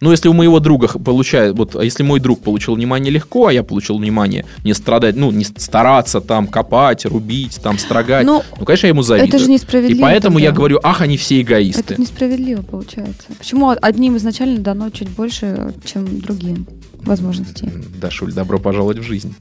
Ну, 0.03 0.11
если 0.11 0.27
у 0.27 0.33
моего 0.33 0.59
друга 0.59 0.89
получает, 0.89 1.57
вот, 1.57 1.77
а 1.77 1.83
если 1.85 2.03
мой 2.03 2.19
друг 2.19 2.41
получил 2.41 2.75
внимание 2.75 3.09
легко, 3.09 3.47
а 3.47 3.53
я 3.53 3.63
получил 3.63 3.97
внимание 3.97 4.45
не 4.65 4.73
страдать, 4.73 5.15
ну, 5.15 5.31
не 5.31 5.45
стараться 5.45 6.19
там 6.19 6.47
копать, 6.47 7.05
рубить, 7.05 7.61
там 7.63 7.79
строгать, 7.79 8.25
ну, 8.25 8.43
ну 8.59 8.65
конечно, 8.65 8.87
я 8.87 8.89
ему 8.89 9.01
завидую. 9.01 9.29
Это 9.29 9.39
же 9.39 9.49
несправедливо. 9.49 9.97
И 9.97 10.01
поэтому 10.01 10.39
тогда. 10.39 10.49
я 10.49 10.51
говорю, 10.51 10.81
ах, 10.83 10.99
они 10.99 11.15
все 11.15 11.41
эгоисты. 11.41 11.93
Это 11.93 12.01
несправедливо 12.01 12.63
получается. 12.63 13.27
Почему 13.37 13.73
одним 13.81 14.17
изначально 14.17 14.59
дано 14.59 14.89
чуть 14.89 15.07
больше, 15.07 15.73
чем 15.85 16.19
другим 16.19 16.67
возможностей? 16.95 17.69
Да, 18.01 18.11
Шуль, 18.11 18.33
добро 18.33 18.59
пожаловать 18.59 18.97
в 18.97 19.03
жизнь. 19.03 19.33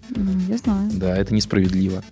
Я 0.49 0.59
знаю. 0.59 0.91
Да, 0.93 1.17
это 1.17 1.35
несправедливо 1.35 2.05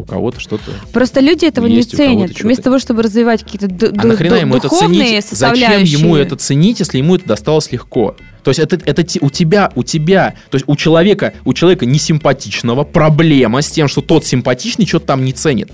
у 0.00 0.04
кого-то 0.04 0.40
что-то. 0.40 0.72
Просто 0.92 1.20
люди 1.20 1.44
этого 1.44 1.66
не 1.66 1.82
ценят. 1.82 2.38
Вместо 2.40 2.64
того, 2.64 2.78
чтобы 2.78 3.02
развивать 3.02 3.44
какие-то 3.44 3.92
а 3.96 4.06
нахрена 4.06 4.34
ему 4.34 4.56
это 4.56 4.68
ценить? 4.68 5.26
Зачем 5.30 5.82
ему 5.82 6.16
это 6.16 6.36
ценить, 6.36 6.80
если 6.80 6.98
ему 6.98 7.16
это 7.16 7.26
досталось 7.26 7.70
легко? 7.72 8.16
То 8.42 8.50
есть 8.50 8.58
это, 8.58 8.80
это 8.84 9.04
у 9.20 9.30
тебя, 9.30 9.70
у 9.74 9.82
тебя, 9.82 10.34
то 10.50 10.56
есть 10.56 10.64
у 10.66 10.74
человека, 10.74 11.34
у 11.44 11.52
человека 11.52 11.84
несимпатичного 11.84 12.84
проблема 12.84 13.60
с 13.60 13.70
тем, 13.70 13.86
что 13.86 14.00
тот 14.00 14.24
симпатичный 14.24 14.86
что-то 14.86 15.06
там 15.06 15.24
не 15.24 15.32
ценит. 15.32 15.70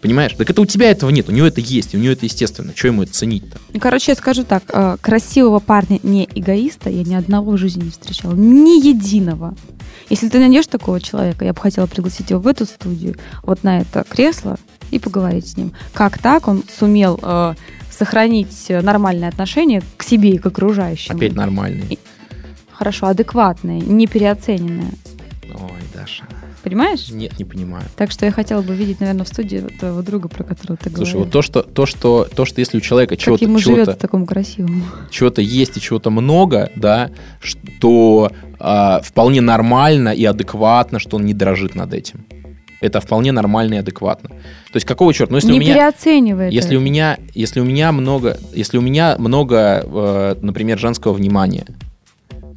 Понимаешь? 0.00 0.32
Так 0.36 0.48
это 0.48 0.60
у 0.60 0.66
тебя 0.66 0.90
этого 0.90 1.10
нет, 1.10 1.28
у 1.28 1.32
него 1.32 1.46
это 1.46 1.60
есть, 1.60 1.94
у 1.94 1.98
него 1.98 2.12
это 2.12 2.24
естественно. 2.24 2.72
Что 2.74 2.88
ему 2.88 3.02
это 3.02 3.12
ценить-то? 3.12 3.58
Ну, 3.72 3.80
короче, 3.80 4.12
я 4.12 4.16
скажу 4.16 4.44
так. 4.44 4.62
Э, 4.68 4.96
красивого 5.00 5.58
парня 5.58 5.98
не 6.04 6.28
эгоиста 6.34 6.88
я 6.88 7.02
ни 7.02 7.14
одного 7.14 7.52
в 7.52 7.58
жизни 7.58 7.84
не 7.84 7.90
встречала. 7.90 8.34
Ни 8.34 8.86
единого. 8.86 9.56
Если 10.08 10.28
ты 10.28 10.38
найдешь 10.38 10.66
такого 10.66 11.00
человека, 11.00 11.44
я 11.44 11.52
бы 11.52 11.60
хотела 11.60 11.86
пригласить 11.86 12.30
его 12.30 12.40
в 12.40 12.46
эту 12.46 12.64
студию, 12.64 13.16
вот 13.42 13.64
на 13.64 13.80
это 13.80 14.04
кресло, 14.08 14.58
и 14.90 14.98
поговорить 14.98 15.48
с 15.48 15.56
ним. 15.56 15.72
Как 15.92 16.18
так 16.18 16.48
он 16.48 16.64
сумел 16.78 17.18
э, 17.22 17.54
сохранить 17.90 18.68
нормальные 18.68 19.28
отношения 19.28 19.82
к 19.96 20.02
себе 20.02 20.30
и 20.30 20.38
к 20.38 20.46
окружающим? 20.46 21.16
Опять 21.16 21.34
нормальные. 21.34 21.98
Хорошо, 22.72 23.06
адекватные, 23.06 23.80
не 23.80 24.06
переоцененные. 24.06 24.92
Ой, 25.52 25.82
Даша. 25.94 26.24
Понимаешь? 26.68 27.08
Нет, 27.08 27.38
не 27.38 27.44
понимаю. 27.44 27.84
Так 27.96 28.10
что 28.10 28.26
я 28.26 28.32
хотела 28.32 28.60
бы 28.60 28.74
видеть, 28.74 29.00
наверное, 29.00 29.24
в 29.24 29.28
студии 29.28 29.58
твоего 29.78 30.02
друга, 30.02 30.28
про 30.28 30.44
которого 30.44 30.76
ты 30.76 30.90
Слушай, 30.90 31.12
говорил. 31.12 31.24
вот 31.24 31.32
то, 31.32 31.42
что, 31.42 31.62
то, 31.62 31.86
что, 31.86 32.28
то, 32.34 32.44
что 32.44 32.60
если 32.60 32.76
у 32.76 32.80
человека 32.80 33.16
чего-то... 33.16 33.44
ему 33.44 33.58
чего 33.58 33.76
живет 33.76 33.98
такому 33.98 34.26
красивому. 34.26 34.82
Чего-то 35.10 35.40
есть 35.40 35.76
и 35.76 35.80
чего-то 35.80 36.10
много, 36.10 36.70
да, 36.76 37.10
что 37.40 38.30
э, 38.60 38.98
вполне 39.02 39.40
нормально 39.40 40.10
и 40.10 40.24
адекватно, 40.24 40.98
что 40.98 41.16
он 41.16 41.24
не 41.24 41.32
дрожит 41.34 41.74
над 41.74 41.94
этим. 41.94 42.26
Это 42.80 43.00
вполне 43.00 43.32
нормально 43.32 43.74
и 43.74 43.78
адекватно. 43.78 44.28
То 44.28 44.76
есть 44.76 44.86
какого 44.86 45.12
черта? 45.12 45.32
Ну, 45.32 45.38
если 45.38 45.50
не 45.50 45.58
у 45.58 45.60
меня, 45.60 45.74
переоценивай 45.74 46.52
если 46.52 46.72
это. 46.72 46.78
у 46.78 46.80
меня, 46.80 47.18
если 47.34 47.60
у 47.60 47.64
меня 47.64 47.90
много, 47.92 48.38
если 48.52 48.78
у 48.78 48.80
меня 48.82 49.16
много, 49.18 49.82
э, 49.84 50.36
например, 50.40 50.78
женского 50.78 51.14
внимания, 51.14 51.66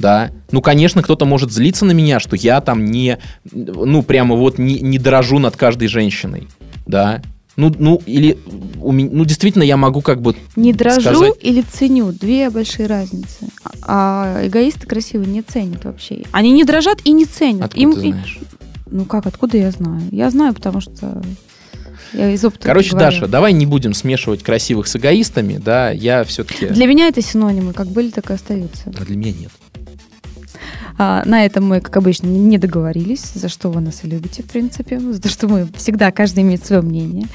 да. 0.01 0.31
Ну, 0.51 0.61
конечно, 0.61 1.01
кто-то 1.01 1.25
может 1.25 1.51
злиться 1.51 1.85
на 1.85 1.91
меня, 1.91 2.19
что 2.19 2.35
я 2.35 2.59
там 2.59 2.85
не, 2.85 3.19
ну, 3.51 4.03
прямо 4.03 4.35
вот 4.35 4.57
не, 4.57 4.79
не 4.79 4.97
дорожу 4.97 5.39
над 5.39 5.55
каждой 5.55 5.87
женщиной, 5.87 6.47
да. 6.85 7.21
Ну, 7.57 7.73
ну, 7.77 8.01
или, 8.05 8.37
ну, 8.81 9.25
действительно, 9.25 9.63
я 9.63 9.77
могу 9.77 10.01
как 10.01 10.21
бы 10.21 10.35
Не 10.55 10.73
дрожу 10.73 11.01
сказать... 11.01 11.33
или 11.41 11.61
ценю. 11.61 12.11
Две 12.11 12.49
большие 12.49 12.87
разницы. 12.87 13.49
А 13.81 14.41
эгоисты 14.43 14.87
красивые 14.87 15.29
не 15.29 15.41
ценят 15.41 15.83
вообще. 15.83 16.23
Они 16.31 16.51
не 16.51 16.63
дрожат 16.63 16.99
и 17.03 17.11
не 17.11 17.25
ценят. 17.25 17.65
Откуда 17.65 17.81
Им, 17.81 17.93
ты 17.93 17.99
знаешь? 17.99 18.39
Ну, 18.89 19.05
как, 19.05 19.25
откуда 19.25 19.57
я 19.57 19.71
знаю? 19.71 20.01
Я 20.11 20.29
знаю, 20.29 20.53
потому 20.53 20.79
что 20.79 21.21
я 22.13 22.29
из 22.31 22.43
опыта 22.43 22.65
Короче, 22.65 22.95
Даша, 22.95 23.27
давай 23.27 23.53
не 23.53 23.65
будем 23.65 23.93
смешивать 23.93 24.43
красивых 24.43 24.87
с 24.87 24.95
эгоистами, 24.95 25.57
да, 25.63 25.91
я 25.91 26.23
все-таки... 26.23 26.67
Для 26.67 26.85
меня 26.85 27.07
это 27.07 27.21
синонимы, 27.21 27.73
как 27.73 27.87
были, 27.87 28.09
так 28.09 28.29
и 28.31 28.33
остаются. 28.33 28.91
А 28.97 29.05
для 29.05 29.15
меня 29.15 29.31
нет. 29.31 29.51
А, 30.97 31.23
на 31.25 31.45
этом 31.45 31.65
мы, 31.65 31.81
как 31.81 31.97
обычно, 31.97 32.27
не 32.27 32.57
договорились, 32.57 33.31
за 33.33 33.49
что 33.49 33.69
вы 33.69 33.81
нас 33.81 34.03
и 34.03 34.07
любите, 34.07 34.43
в 34.43 34.47
принципе, 34.47 34.99
за 34.99 35.21
то, 35.21 35.29
что 35.29 35.47
мы 35.47 35.67
всегда, 35.75 36.11
каждый 36.11 36.43
имеет 36.43 36.65
свое 36.65 36.81
мнение. 36.81 37.27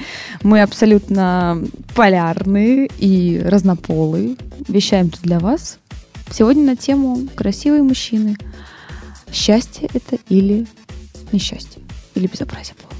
Мы 0.43 0.61
абсолютно 0.61 1.61
полярные 1.95 2.89
и 2.97 3.41
разнополые. 3.43 4.35
Вещаем 4.67 5.09
тут 5.09 5.21
для 5.21 5.39
вас. 5.39 5.79
Сегодня 6.31 6.63
на 6.63 6.75
тему 6.75 7.27
«Красивые 7.35 7.83
мужчины». 7.83 8.37
Счастье 9.31 9.89
это 9.93 10.17
или 10.29 10.65
несчастье? 11.31 11.81
Или 12.15 12.27
безобразие 12.27 12.75
полное? 12.75 12.97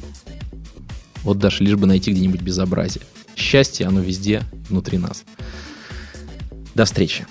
Вот, 1.24 1.40
Даша, 1.40 1.64
лишь 1.64 1.76
бы 1.76 1.88
найти 1.88 2.12
где-нибудь 2.12 2.42
безобразие. 2.42 3.04
Счастье, 3.36 3.86
оно 3.86 4.02
везде, 4.02 4.44
внутри 4.70 4.98
нас. 4.98 5.24
До 6.74 6.86
встречи. 6.86 7.26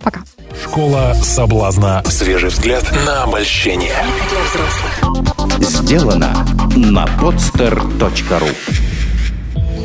Пока. 0.00 0.24
Школа 0.70 1.14
соблазна. 1.14 2.02
Свежий 2.04 2.50
взгляд 2.50 2.84
на 3.06 3.22
обольщение. 3.22 3.94
Сделано 5.60 6.46
на 6.76 7.06
podster.ru 7.06 8.54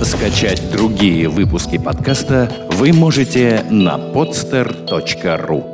Скачать 0.04 0.70
другие 0.72 1.30
выпуски 1.30 1.78
подкаста 1.78 2.52
вы 2.72 2.92
можете 2.92 3.66
на 3.70 3.96
podster.ru 3.96 5.73